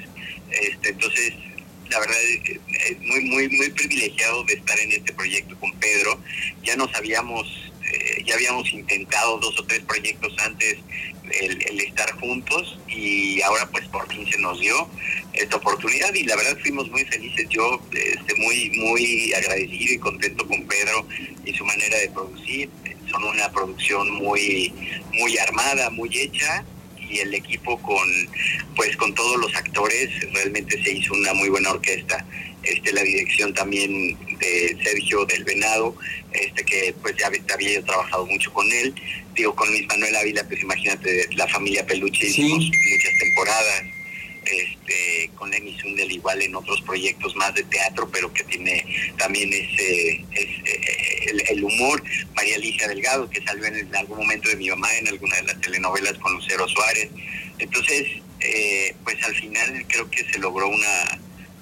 este 0.50 0.88
entonces 0.88 1.34
la 1.92 2.00
verdad 2.00 2.16
es 2.22 2.60
es 2.90 2.98
muy 3.00 3.20
muy 3.20 3.48
muy 3.50 3.68
privilegiado 3.70 4.44
de 4.44 4.54
estar 4.54 4.78
en 4.80 4.92
este 4.92 5.12
proyecto 5.12 5.58
con 5.60 5.72
Pedro. 5.78 6.18
Ya 6.64 6.74
nos 6.76 6.92
habíamos 6.94 7.46
eh, 7.84 8.22
ya 8.24 8.34
habíamos 8.34 8.72
intentado 8.72 9.38
dos 9.38 9.58
o 9.60 9.64
tres 9.64 9.80
proyectos 9.80 10.34
antes 10.38 10.78
el, 11.40 11.62
el 11.62 11.80
estar 11.80 12.10
juntos 12.18 12.78
y 12.88 13.40
ahora 13.42 13.68
pues 13.70 13.86
por 13.88 14.08
fin 14.08 14.26
se 14.30 14.38
nos 14.38 14.58
dio 14.60 14.88
esta 15.34 15.56
oportunidad 15.56 16.12
y 16.14 16.24
la 16.24 16.36
verdad 16.36 16.58
fuimos 16.62 16.90
muy 16.90 17.04
felices. 17.04 17.46
Yo 17.50 17.80
este 17.92 18.34
muy 18.36 18.70
muy 18.70 19.32
agradecido 19.34 19.94
y 19.94 19.98
contento 19.98 20.46
con 20.48 20.66
Pedro 20.66 21.06
y 21.44 21.52
su 21.52 21.64
manera 21.64 21.98
de 21.98 22.08
producir. 22.08 22.70
Son 23.10 23.22
una 23.24 23.50
producción 23.52 24.10
muy 24.10 24.72
muy 25.12 25.36
armada 25.36 25.90
muy 25.90 26.10
hecha 26.16 26.64
y 27.12 27.18
el 27.20 27.34
equipo 27.34 27.80
con 27.82 28.08
pues 28.74 28.96
con 28.96 29.14
todos 29.14 29.36
los 29.38 29.54
actores 29.54 30.08
realmente 30.32 30.82
se 30.82 30.92
hizo 30.92 31.12
una 31.14 31.32
muy 31.34 31.48
buena 31.50 31.70
orquesta. 31.70 32.24
Este 32.62 32.92
la 32.92 33.02
dirección 33.02 33.52
también 33.54 34.16
de 34.38 34.76
Sergio 34.82 35.24
del 35.26 35.44
Venado 35.44 35.96
este 36.32 36.64
que 36.64 36.94
pues 37.02 37.14
ya 37.18 37.26
había- 37.26 37.72
yo 37.74 37.84
trabajado 37.84 38.26
mucho 38.26 38.52
con 38.52 38.70
él. 38.72 38.94
Digo 39.34 39.54
con 39.54 39.68
Luis 39.68 39.86
Manuel 39.88 40.16
Ávila 40.16 40.44
pues 40.48 40.62
imagínate 40.62 41.28
la 41.34 41.46
familia 41.48 41.84
Peluche 41.86 42.26
hicimos 42.26 42.64
muchas 42.64 43.12
temporadas. 43.20 43.82
Este 44.44 45.30
con 45.36 45.50
Lenny 45.50 45.78
Sundel 45.80 46.10
igual 46.10 46.42
en 46.42 46.54
otros 46.56 46.80
proyectos 46.82 47.34
más 47.36 47.54
de 47.54 47.62
teatro 47.64 48.08
pero 48.10 48.32
que 48.32 48.42
tiene 48.44 48.84
también 49.16 49.52
ese, 49.52 50.24
ese- 50.34 50.62
el, 51.26 51.42
el 51.48 51.64
humor 51.64 52.02
María 52.34 52.56
Alicia 52.56 52.88
Delgado 52.88 53.28
que 53.28 53.42
salió 53.42 53.64
en, 53.66 53.76
en 53.76 53.96
algún 53.96 54.18
momento 54.18 54.48
de 54.48 54.56
mi 54.56 54.68
mamá 54.68 54.88
en 54.98 55.08
alguna 55.08 55.36
de 55.36 55.42
las 55.44 55.60
telenovelas 55.60 56.14
con 56.14 56.34
Lucero 56.34 56.66
Suárez 56.68 57.10
entonces 57.58 58.06
eh, 58.40 58.94
pues 59.04 59.22
al 59.24 59.34
final 59.34 59.84
creo 59.88 60.10
que 60.10 60.24
se 60.24 60.38
logró 60.38 60.68
una 60.68 61.20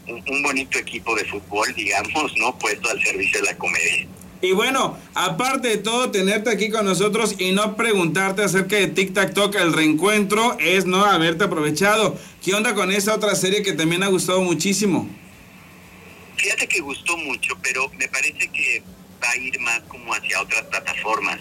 un, 0.09 0.23
un 0.29 0.43
bonito 0.43 0.79
equipo 0.79 1.15
de 1.15 1.25
fútbol 1.25 1.73
digamos 1.75 2.37
no 2.39 2.59
puesto 2.59 2.89
al 2.91 3.03
servicio 3.03 3.41
de 3.41 3.47
la 3.47 3.57
comedia 3.57 4.07
Y 4.43 4.53
bueno, 4.53 4.97
aparte 5.15 5.69
de 5.69 5.77
todo, 5.77 6.11
tenerte 6.11 6.49
aquí 6.49 6.71
con 6.71 6.87
nosotros 6.87 7.35
y 7.39 7.53
no 7.53 7.77
preguntarte 7.77 8.43
acerca 8.43 8.77
de 8.77 8.87
Tic 8.87 9.13
Tac 9.13 9.35
Toc, 9.35 9.55
el 9.55 9.75
reencuentro, 9.75 10.57
es 10.59 10.87
no 10.87 11.05
haberte 11.05 11.45
aprovechado. 11.45 12.17
¿Qué 12.43 12.55
onda 12.55 12.75
con 12.75 12.91
esa 12.91 13.15
otra 13.15 13.35
serie 13.35 13.63
que 13.63 13.75
también 13.75 14.03
ha 14.03 14.09
gustado 14.09 14.41
muchísimo? 14.41 15.07
Fíjate 16.37 16.67
que 16.67 16.81
gustó 16.81 17.19
mucho, 17.19 17.55
pero 17.63 17.91
me 17.99 18.09
parece 18.09 18.49
que 18.49 18.83
va 19.23 19.31
a 19.31 19.37
ir 19.37 19.59
más 19.61 19.81
como 19.89 20.13
hacia 20.15 20.41
otras 20.41 20.63
plataformas. 20.65 21.41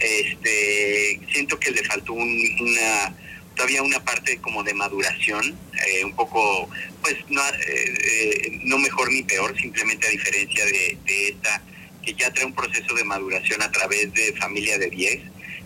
Este, 0.00 1.20
siento 1.32 1.58
que 1.58 1.70
le 1.70 1.82
faltó 1.84 2.12
un- 2.14 2.56
una 2.60 3.14
todavía 3.54 3.82
una 3.82 3.98
parte 4.04 4.38
como 4.38 4.62
de 4.62 4.72
maduración, 4.72 5.58
eh, 5.88 6.04
un 6.04 6.14
poco, 6.14 6.70
pues 7.02 7.16
no, 7.28 7.40
eh, 7.44 7.54
eh, 7.66 8.60
no 8.62 8.78
mejor 8.78 9.10
ni 9.10 9.24
peor, 9.24 9.58
simplemente 9.60 10.06
a 10.06 10.10
diferencia 10.10 10.64
de, 10.64 10.96
esta 11.28 11.60
que 12.04 12.14
ya 12.14 12.32
trae 12.32 12.46
un 12.46 12.54
proceso 12.54 12.94
de 12.94 13.02
maduración 13.02 13.60
a 13.60 13.70
través 13.72 14.12
de 14.14 14.32
Familia 14.34 14.78
de 14.78 14.88
10 14.90 15.20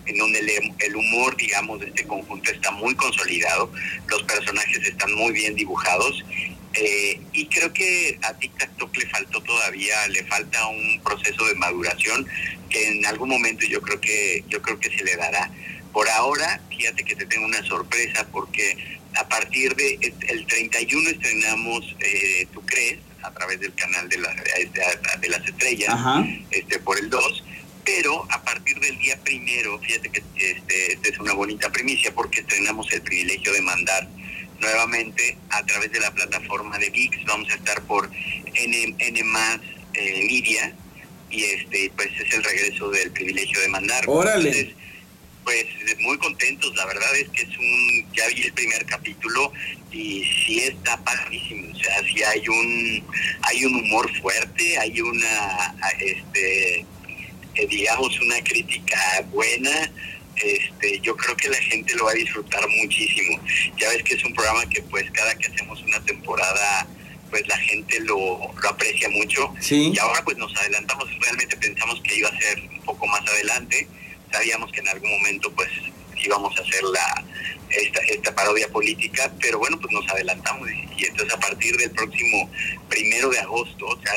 en 0.07 0.17
donde 0.17 0.39
el, 0.39 0.49
el 0.79 0.95
humor, 0.95 1.37
digamos, 1.37 1.79
de 1.81 1.85
este 1.87 2.03
conjunto 2.05 2.51
está 2.51 2.71
muy 2.71 2.95
consolidado, 2.95 3.71
los 4.07 4.23
personajes 4.23 4.85
están 4.87 5.13
muy 5.13 5.31
bien 5.31 5.55
dibujados 5.55 6.25
eh, 6.73 7.19
y 7.33 7.45
creo 7.47 7.71
que 7.71 8.17
a 8.23 8.33
Tic 8.33 8.57
Tac 8.57 8.75
Toc 8.77 8.95
le 8.97 9.07
faltó 9.07 9.41
todavía, 9.41 10.07
le 10.07 10.23
falta 10.25 10.67
un 10.67 11.01
proceso 11.03 11.45
de 11.45 11.55
maduración 11.55 12.27
que 12.69 12.87
en 12.87 13.05
algún 13.05 13.29
momento 13.29 13.65
yo 13.65 13.81
creo 13.81 14.01
que 14.01 14.43
yo 14.47 14.61
creo 14.61 14.79
que 14.79 14.89
se 14.89 15.03
le 15.03 15.15
dará. 15.15 15.51
Por 15.91 16.09
ahora, 16.09 16.59
fíjate 16.69 17.03
que 17.03 17.15
te 17.15 17.25
tengo 17.27 17.45
una 17.45 17.63
sorpresa 17.63 18.27
porque 18.31 18.99
a 19.15 19.27
partir 19.29 19.75
de 19.75 20.13
el 20.27 20.47
31 20.47 21.09
estrenamos 21.09 21.95
eh, 21.99 22.47
¿Tú 22.51 22.65
crees? 22.65 22.99
a 23.21 23.31
través 23.31 23.59
del 23.59 23.73
canal 23.75 24.09
de, 24.09 24.17
la, 24.17 24.33
de, 24.33 24.69
de 25.21 25.29
las 25.29 25.47
estrellas, 25.47 25.89
Ajá. 25.93 26.25
este 26.51 26.77
por 26.79 26.99
el 26.99 27.09
2 27.09 27.43
pero 27.85 28.25
a 28.31 28.41
partir 28.43 28.79
del 28.79 28.97
día 28.97 29.19
primero, 29.23 29.79
fíjate 29.79 30.09
que 30.09 30.23
este, 30.35 30.93
esta 30.93 31.09
es 31.09 31.19
una 31.19 31.33
bonita 31.33 31.69
primicia 31.71 32.13
porque 32.13 32.41
estrenamos 32.41 32.91
el 32.93 33.01
privilegio 33.01 33.51
de 33.51 33.61
mandar 33.61 34.07
nuevamente 34.63 35.37
a 35.49 35.63
través 35.65 35.91
de 35.91 35.99
la 35.99 36.11
plataforma 36.11 36.77
de 36.79 36.89
VIX, 36.89 37.23
vamos 37.25 37.49
a 37.51 37.55
estar 37.55 37.81
por 37.83 38.09
N, 38.53 38.95
N 38.97 39.23
más 39.23 39.59
eh, 39.93 40.25
Media 40.27 40.73
y 41.29 41.43
este 41.43 41.91
pues 41.95 42.09
es 42.19 42.33
el 42.33 42.43
regreso 42.43 42.89
del 42.89 43.11
privilegio 43.11 43.59
de 43.61 43.67
mandar. 43.67 44.03
Órale. 44.07 44.49
Entonces, 44.49 44.75
pues 45.43 45.65
muy 45.99 46.17
contentos, 46.17 46.73
la 46.75 46.85
verdad 46.85 47.15
es 47.17 47.29
que 47.29 47.41
es 47.41 47.57
un, 47.57 48.05
ya 48.13 48.27
vi 48.27 48.43
el 48.43 48.53
primer 48.53 48.85
capítulo 48.85 49.51
y 49.91 50.23
sí 50.45 50.59
está 50.59 50.97
padrísimo, 51.03 51.69
o 51.71 51.75
sea, 51.75 52.01
sí 52.03 52.23
hay 52.23 52.47
un, 52.47 53.03
hay 53.41 53.65
un 53.65 53.75
humor 53.75 54.09
fuerte, 54.21 54.77
hay 54.79 55.01
una, 55.01 55.75
este, 55.99 56.85
eh, 57.55 57.67
digamos, 57.69 58.19
una 58.19 58.41
crítica 58.43 59.25
buena, 59.31 59.91
este, 60.35 60.99
yo 61.01 61.15
creo 61.15 61.35
que 61.37 61.49
la 61.49 61.57
gente 61.57 61.95
lo 61.95 62.05
va 62.05 62.11
a 62.11 62.15
disfrutar 62.15 62.67
muchísimo. 62.67 63.39
Ya 63.77 63.89
ves 63.89 64.03
que 64.03 64.15
es 64.15 64.23
un 64.25 64.33
programa 64.33 64.67
que 64.69 64.81
pues 64.83 65.09
cada 65.11 65.35
que 65.35 65.47
hacemos 65.51 65.81
una 65.83 66.03
temporada 66.05 66.87
pues 67.29 67.47
la 67.47 67.57
gente 67.57 67.99
lo, 68.01 68.39
lo 68.61 68.69
aprecia 68.69 69.09
mucho 69.09 69.51
Sí. 69.59 69.91
y 69.91 69.97
ahora 69.97 70.23
pues 70.23 70.37
nos 70.37 70.55
adelantamos, 70.55 71.07
realmente 71.19 71.57
pensamos 71.57 71.99
que 72.03 72.15
iba 72.17 72.29
a 72.29 72.37
ser 72.39 72.59
un 72.59 72.79
poco 72.81 73.07
más 73.07 73.21
adelante, 73.27 73.87
sabíamos 74.31 74.71
que 74.71 74.81
en 74.81 74.87
algún 74.89 75.09
momento 75.09 75.51
pues 75.53 75.69
íbamos 76.23 76.55
a 76.57 76.61
hacer 76.61 76.83
la 76.83 77.25
esta, 77.71 78.01
esta 78.01 78.35
parodia 78.35 78.67
política, 78.67 79.33
pero 79.41 79.57
bueno 79.57 79.79
pues 79.79 79.91
nos 79.91 80.07
adelantamos 80.11 80.69
y, 80.69 81.01
y 81.01 81.05
entonces 81.05 81.33
a 81.33 81.39
partir 81.39 81.75
del 81.77 81.89
próximo 81.89 82.51
primero 82.87 83.29
de 83.31 83.39
agosto, 83.39 83.87
o 83.87 83.99
sea 84.03 84.13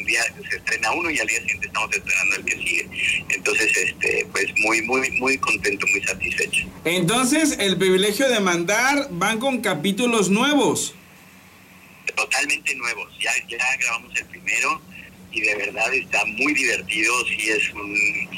un 0.00 0.06
día 0.06 0.22
se 0.48 0.56
estrena 0.56 0.92
uno 0.92 1.10
y 1.10 1.18
al 1.18 1.26
día 1.26 1.40
siguiente 1.40 1.66
estamos 1.66 1.90
estrenando 1.94 2.36
el 2.36 2.44
que 2.44 2.56
sigue. 2.56 2.88
Entonces, 3.28 3.76
este, 3.76 4.26
pues 4.32 4.46
muy, 4.58 4.82
muy, 4.82 5.10
muy 5.12 5.38
contento, 5.38 5.86
muy 5.88 6.02
satisfecho. 6.02 6.66
Entonces, 6.84 7.56
el 7.58 7.76
privilegio 7.76 8.28
de 8.28 8.40
mandar 8.40 9.08
van 9.10 9.38
con 9.38 9.60
capítulos 9.60 10.30
nuevos. 10.30 10.94
Totalmente 12.16 12.74
nuevos. 12.74 13.12
Ya, 13.20 13.32
ya 13.48 13.58
grabamos 13.78 14.16
el 14.16 14.26
primero 14.26 14.80
y 15.32 15.40
de 15.42 15.54
verdad 15.54 15.94
está 15.94 16.24
muy 16.24 16.54
divertido. 16.54 17.12
Sí 17.26 17.50
es 17.50 17.70
un, 17.74 18.28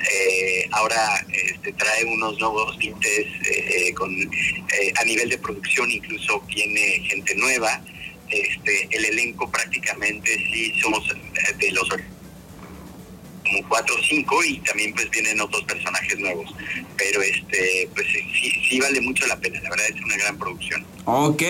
eh, 0.00 0.68
ahora 0.70 1.26
este, 1.32 1.72
trae 1.72 2.04
unos 2.04 2.38
nuevos 2.38 2.78
tintes 2.78 3.26
eh, 3.44 3.92
con 3.94 4.10
eh, 4.14 4.92
a 5.00 5.04
nivel 5.04 5.28
de 5.28 5.38
producción 5.38 5.90
incluso 5.90 6.40
viene 6.42 7.04
gente 7.08 7.34
nueva. 7.34 7.82
Este, 8.30 8.88
el 8.90 9.04
elenco 9.06 9.50
prácticamente 9.50 10.34
sí 10.52 10.74
somos 10.80 11.02
eh, 11.10 11.54
de 11.58 11.72
los 11.72 11.88
como 11.88 13.66
cuatro 13.68 13.94
o 13.94 14.02
cinco 14.04 14.44
y 14.44 14.58
también 14.58 14.92
pues 14.92 15.08
vienen 15.10 15.40
otros 15.40 15.64
personajes 15.64 16.18
nuevos. 16.18 16.54
Pero 16.98 17.22
este, 17.22 17.88
pues 17.94 18.06
sí, 18.12 18.52
sí 18.68 18.78
vale 18.80 19.00
mucho 19.00 19.26
la 19.26 19.38
pena, 19.40 19.60
la 19.62 19.70
verdad 19.70 19.86
es 19.88 20.00
una 20.02 20.16
gran 20.18 20.38
producción. 20.38 20.84
Ok, 21.06 21.42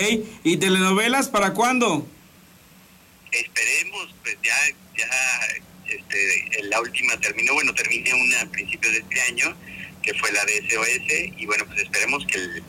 ¿y 0.43 0.57
telenovelas 0.57 1.27
para 1.27 1.53
cuándo? 1.53 2.07
Esperemos, 3.31 4.15
pues 4.23 4.37
ya, 4.43 4.55
ya 4.97 5.07
este, 5.87 6.63
la 6.63 6.79
última 6.81 7.19
terminó, 7.19 7.53
bueno, 7.53 7.73
terminé 7.75 8.13
una 8.13 8.41
a 8.41 8.45
principios 8.49 8.93
de 8.93 8.99
este 8.99 9.21
año, 9.21 9.55
que 10.01 10.13
fue 10.15 10.31
la 10.31 10.43
de 10.45 10.57
SOS, 10.69 11.37
y 11.37 11.45
bueno, 11.45 11.65
pues 11.67 11.81
esperemos 11.81 12.25
que, 12.25 12.37
el- 12.37 12.63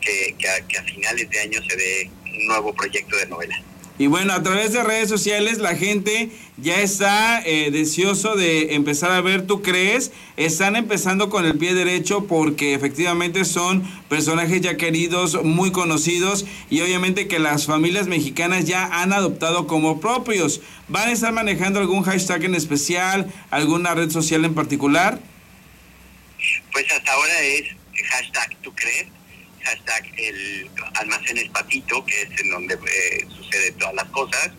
que, 0.00 0.34
que 0.38 0.48
a, 0.48 0.60
que 0.68 0.78
a 0.78 0.84
finales 0.84 1.30
de 1.30 1.40
año 1.40 1.60
se 1.68 1.76
dé 1.76 2.10
nuevo 2.46 2.74
proyecto 2.74 3.16
de 3.16 3.26
novela. 3.26 3.62
Y 3.96 4.08
bueno, 4.08 4.32
a 4.32 4.42
través 4.42 4.72
de 4.72 4.82
redes 4.82 5.08
sociales 5.08 5.58
la 5.58 5.76
gente 5.76 6.30
ya 6.56 6.80
está 6.80 7.40
eh, 7.46 7.70
deseoso 7.70 8.34
de 8.34 8.74
empezar 8.74 9.12
a 9.12 9.20
ver, 9.20 9.46
¿tú 9.46 9.62
crees? 9.62 10.10
Están 10.36 10.74
empezando 10.74 11.30
con 11.30 11.44
el 11.44 11.56
pie 11.58 11.74
derecho 11.74 12.26
porque 12.26 12.74
efectivamente 12.74 13.44
son 13.44 13.84
personajes 14.08 14.60
ya 14.62 14.76
queridos, 14.76 15.44
muy 15.44 15.70
conocidos 15.70 16.44
y 16.70 16.80
obviamente 16.80 17.28
que 17.28 17.38
las 17.38 17.66
familias 17.66 18.08
mexicanas 18.08 18.64
ya 18.64 18.84
han 18.84 19.12
adoptado 19.12 19.68
como 19.68 20.00
propios. 20.00 20.60
¿Van 20.88 21.08
a 21.08 21.12
estar 21.12 21.32
manejando 21.32 21.78
algún 21.78 22.02
hashtag 22.02 22.44
en 22.44 22.56
especial, 22.56 23.32
alguna 23.50 23.94
red 23.94 24.10
social 24.10 24.44
en 24.44 24.54
particular? 24.54 25.20
Pues 26.72 26.84
hasta 26.90 27.12
ahora 27.12 27.40
es 27.42 27.62
hashtag 28.10 28.56
tú 28.60 28.72
crees, 28.74 29.06
hashtag 29.64 30.12
el 30.16 30.70
almacenes 30.94 31.48
patito, 31.50 32.04
que 32.04 32.22
es 32.22 32.40
en 32.40 32.50
donde 32.50 32.74
eh, 32.74 33.26
sucede 33.28 33.72
todas 33.72 33.94
las 33.94 34.08
cosas. 34.10 34.50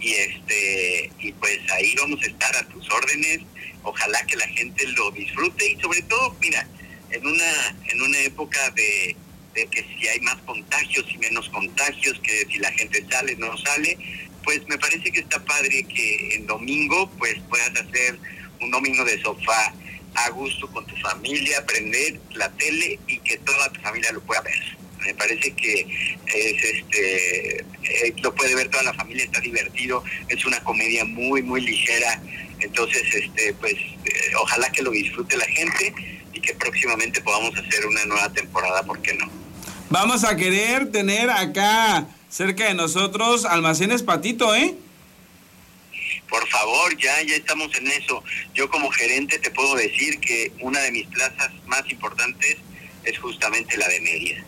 Y 0.00 0.12
este 0.14 1.10
y 1.20 1.32
pues 1.32 1.58
ahí 1.72 1.94
vamos 1.98 2.20
a 2.22 2.26
estar 2.26 2.56
a 2.56 2.68
tus 2.68 2.90
órdenes. 2.90 3.40
Ojalá 3.82 4.20
que 4.26 4.36
la 4.36 4.48
gente 4.48 4.86
lo 4.88 5.10
disfrute 5.12 5.72
y 5.72 5.80
sobre 5.80 6.02
todo, 6.02 6.36
mira, 6.40 6.66
en 7.10 7.26
una 7.26 7.76
en 7.88 8.02
una 8.02 8.18
época 8.20 8.70
de, 8.70 9.16
de 9.54 9.66
que 9.66 9.82
si 9.82 10.08
hay 10.08 10.20
más 10.20 10.36
contagios 10.42 11.04
y 11.08 11.18
menos 11.18 11.48
contagios, 11.50 12.18
que 12.20 12.46
si 12.50 12.58
la 12.58 12.72
gente 12.72 13.04
sale 13.10 13.36
no 13.36 13.56
sale, 13.58 13.96
pues 14.42 14.60
me 14.68 14.78
parece 14.78 15.10
que 15.10 15.20
está 15.20 15.42
padre 15.44 15.84
que 15.84 16.34
en 16.34 16.46
domingo 16.46 17.10
pues 17.18 17.36
puedas 17.48 17.70
hacer 17.70 18.18
un 18.60 18.70
domingo 18.70 19.04
de 19.04 19.20
sofá 19.22 19.74
a 20.14 20.30
gusto 20.30 20.68
con 20.70 20.86
tu 20.86 20.96
familia, 20.96 21.58
aprender 21.58 22.20
la 22.34 22.50
tele 22.50 22.98
y 23.06 23.18
que 23.18 23.38
toda 23.38 23.70
tu 23.70 23.80
familia 23.80 24.12
lo 24.12 24.20
pueda 24.20 24.40
ver. 24.42 24.78
Me 25.04 25.14
parece 25.14 25.52
que 25.52 25.80
es 26.26 26.64
este 26.64 27.60
eh, 27.82 28.14
lo 28.22 28.34
puede 28.34 28.54
ver 28.54 28.68
toda 28.68 28.84
la 28.84 28.94
familia, 28.94 29.24
está 29.24 29.40
divertido, 29.40 30.04
es 30.28 30.44
una 30.44 30.62
comedia 30.62 31.04
muy 31.04 31.42
muy 31.42 31.60
ligera, 31.60 32.20
entonces 32.60 33.02
este 33.14 33.52
pues 33.54 33.74
eh, 33.74 34.32
ojalá 34.40 34.70
que 34.70 34.82
lo 34.82 34.90
disfrute 34.92 35.36
la 35.36 35.46
gente 35.46 35.92
y 36.32 36.40
que 36.40 36.54
próximamente 36.54 37.20
podamos 37.20 37.56
hacer 37.56 37.86
una 37.86 38.04
nueva 38.04 38.32
temporada, 38.32 38.82
¿por 38.84 39.02
qué 39.02 39.14
no? 39.14 39.28
Vamos 39.90 40.24
a 40.24 40.36
querer 40.36 40.90
tener 40.90 41.30
acá 41.30 42.06
cerca 42.30 42.66
de 42.66 42.74
nosotros 42.74 43.44
almacenes 43.44 44.02
patito, 44.02 44.54
¿eh? 44.54 44.74
Por 46.28 46.48
favor, 46.48 46.96
ya, 46.96 47.22
ya 47.22 47.36
estamos 47.36 47.74
en 47.76 47.88
eso. 47.88 48.24
Yo 48.54 48.68
como 48.70 48.90
gerente 48.90 49.38
te 49.38 49.50
puedo 49.50 49.74
decir 49.74 50.18
que 50.20 50.52
una 50.60 50.80
de 50.80 50.90
mis 50.92 51.06
plazas 51.08 51.50
más 51.66 51.82
importantes 51.90 52.56
es 53.04 53.18
justamente 53.18 53.76
la 53.76 53.88
de 53.88 54.00
Mérida. 54.00 54.44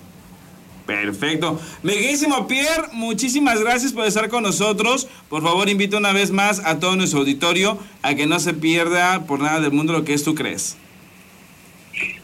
Perfecto. 0.86 1.60
Miguelísimo 1.82 2.46
Pierre, 2.46 2.88
muchísimas 2.92 3.60
gracias 3.60 3.92
por 3.92 4.06
estar 4.06 4.28
con 4.28 4.42
nosotros. 4.42 5.08
Por 5.30 5.42
favor, 5.42 5.68
invito 5.68 5.96
una 5.96 6.12
vez 6.12 6.30
más 6.30 6.60
a 6.64 6.78
todo 6.78 6.94
nuestro 6.96 7.20
auditorio 7.20 7.78
a 8.02 8.14
que 8.14 8.26
no 8.26 8.38
se 8.38 8.52
pierda 8.52 9.24
por 9.26 9.40
nada 9.40 9.60
del 9.60 9.72
mundo 9.72 9.94
lo 9.94 10.04
que 10.04 10.12
es 10.12 10.24
tú 10.24 10.34
crees. 10.34 10.76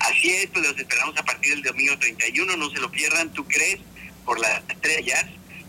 Así 0.00 0.30
es, 0.30 0.46
pues 0.48 0.66
los 0.66 0.78
esperamos 0.78 1.16
a 1.16 1.24
partir 1.24 1.54
del 1.54 1.62
domingo 1.62 1.98
31, 1.98 2.56
no 2.56 2.70
se 2.70 2.80
lo 2.80 2.90
pierdan, 2.90 3.32
¿tú 3.32 3.46
crees? 3.46 3.78
Por 4.24 4.38
las 4.40 4.62
estrellas, 4.68 5.24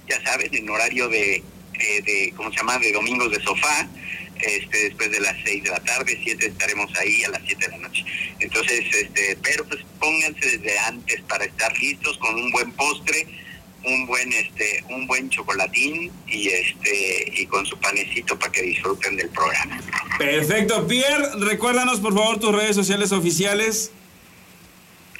ya 0.09 0.21
sabes, 0.23 0.49
en 0.51 0.69
horario 0.69 1.07
de, 1.07 1.43
de, 1.81 2.01
de, 2.01 2.33
¿cómo 2.35 2.51
se 2.51 2.57
llama?, 2.57 2.77
de 2.77 2.91
domingos 2.91 3.31
de 3.31 3.41
sofá, 3.41 3.87
este, 4.41 4.85
después 4.85 5.11
de 5.11 5.19
las 5.19 5.35
6 5.43 5.63
de 5.63 5.69
la 5.69 5.79
tarde, 5.81 6.19
7 6.23 6.47
estaremos 6.47 6.91
ahí 6.97 7.23
a 7.23 7.29
las 7.29 7.41
7 7.45 7.65
de 7.65 7.71
la 7.71 7.77
noche. 7.77 8.05
Entonces, 8.39 8.83
este, 8.93 9.37
pero 9.43 9.65
pues 9.65 9.81
pónganse 9.99 10.57
desde 10.57 10.79
antes 10.79 11.21
para 11.27 11.45
estar 11.45 11.77
listos 11.77 12.17
con 12.17 12.35
un 12.35 12.51
buen 12.51 12.71
postre, 12.71 13.27
un 13.83 14.05
buen 14.05 14.31
este 14.33 14.83
un 14.89 15.07
buen 15.07 15.29
chocolatín 15.29 16.11
y 16.27 16.49
este 16.49 17.33
y 17.35 17.45
con 17.47 17.65
su 17.65 17.77
panecito 17.79 18.37
para 18.37 18.51
que 18.51 18.61
disfruten 18.61 19.15
del 19.15 19.29
programa. 19.29 19.81
Perfecto, 20.19 20.87
Pierre, 20.87 21.29
recuérdanos 21.39 21.99
por 21.99 22.13
favor 22.13 22.39
tus 22.39 22.53
redes 22.53 22.75
sociales 22.75 23.11
oficiales. 23.11 23.91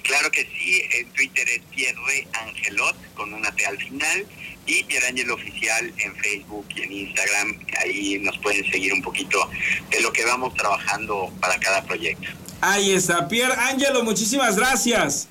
Claro 0.04 0.32
que 0.32 0.44
sí, 0.44 0.82
en 0.94 1.08
Twitter 1.10 1.48
es 1.50 1.62
Pierre 1.76 2.28
Angelot 2.34 3.14
con 3.14 3.34
una 3.34 3.52
T 3.56 3.66
al 3.66 3.78
final 3.78 4.28
y 4.66 4.84
Pierre 4.84 5.08
Ángel 5.08 5.32
Oficial 5.32 5.94
en 5.98 6.16
Facebook 6.16 6.66
y 6.76 6.82
en 6.82 6.92
Instagram. 6.92 7.60
Ahí 7.80 8.20
nos 8.20 8.38
pueden 8.40 8.70
seguir 8.72 8.94
un 8.94 9.02
poquito 9.02 9.50
de 9.90 10.02
lo 10.02 10.12
que 10.14 10.26
vamos 10.26 10.54
trabajando 10.56 11.32
para 11.40 11.60
cada 11.60 11.84
proyecto. 11.84 12.28
Ahí 12.62 12.92
está, 12.92 13.28
Pierre 13.28 13.56
Ángelo, 13.58 14.04
muchísimas 14.04 14.56
gracias. 14.56 15.28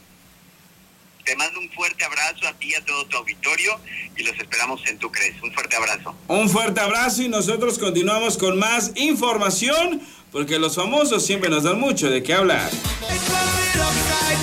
Te 1.25 1.37
mando 1.37 1.61
un 1.61 1.71
fuerte 1.71 2.05
abrazo 2.05 2.49
a 2.49 2.53
ti 2.55 2.71
y 2.71 2.75
a 2.75 2.85
todo 2.85 3.07
tu 3.07 3.19
auditorio 3.19 3.79
y 4.17 4.23
los 4.25 4.37
esperamos 4.37 4.81
en 4.87 4.99
Tu 4.99 5.13
Crees. 5.13 5.41
Un 5.43 5.53
fuerte 5.53 5.77
abrazo. 5.77 6.17
Un 6.27 6.49
fuerte 6.49 6.81
abrazo 6.81 7.23
y 7.23 7.29
nosotros 7.29 7.79
continuamos 7.79 8.37
con 8.37 8.59
más 8.59 8.93
información 8.97 10.01
porque 10.33 10.59
los 10.59 10.77
famosos 10.77 11.25
siempre 11.25 11.51
nos 11.51 11.65
dan 11.65 11.81
mucho 11.81 12.11
de 12.11 12.23
qué 12.23 12.35
hablar. 12.35 12.71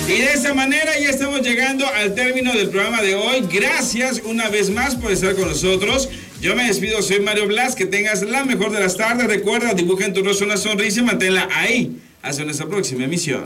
Y 0.06 0.12
de 0.12 0.32
esta 0.32 0.54
manera 0.54 0.98
ya 0.98 1.10
estamos 1.10 1.42
llegando 1.42 1.86
al 1.86 2.14
término 2.14 2.52
del 2.54 2.70
programa 2.70 3.02
de 3.02 3.14
hoy. 3.14 3.46
Gracias 3.52 4.22
una 4.24 4.48
vez 4.48 4.70
más 4.70 4.94
por 4.94 5.12
estar 5.12 5.34
con 5.34 5.48
nosotros. 5.48 6.08
Yo 6.40 6.56
me 6.56 6.64
despido, 6.64 7.02
soy 7.02 7.20
Mario 7.20 7.46
Blas. 7.46 7.74
Que 7.74 7.84
tengas 7.84 8.22
la 8.22 8.44
mejor 8.44 8.70
de 8.70 8.80
las 8.80 8.96
tardes. 8.96 9.26
Recuerda, 9.26 9.74
dibuja 9.74 10.06
en 10.06 10.14
tu 10.14 10.22
rostro 10.22 10.46
una 10.46 10.56
sonrisa 10.56 11.00
y 11.00 11.02
manténla 11.02 11.48
ahí. 11.52 12.00
Hasta 12.22 12.44
nuestra 12.44 12.66
próxima 12.66 13.04
emisión. 13.04 13.44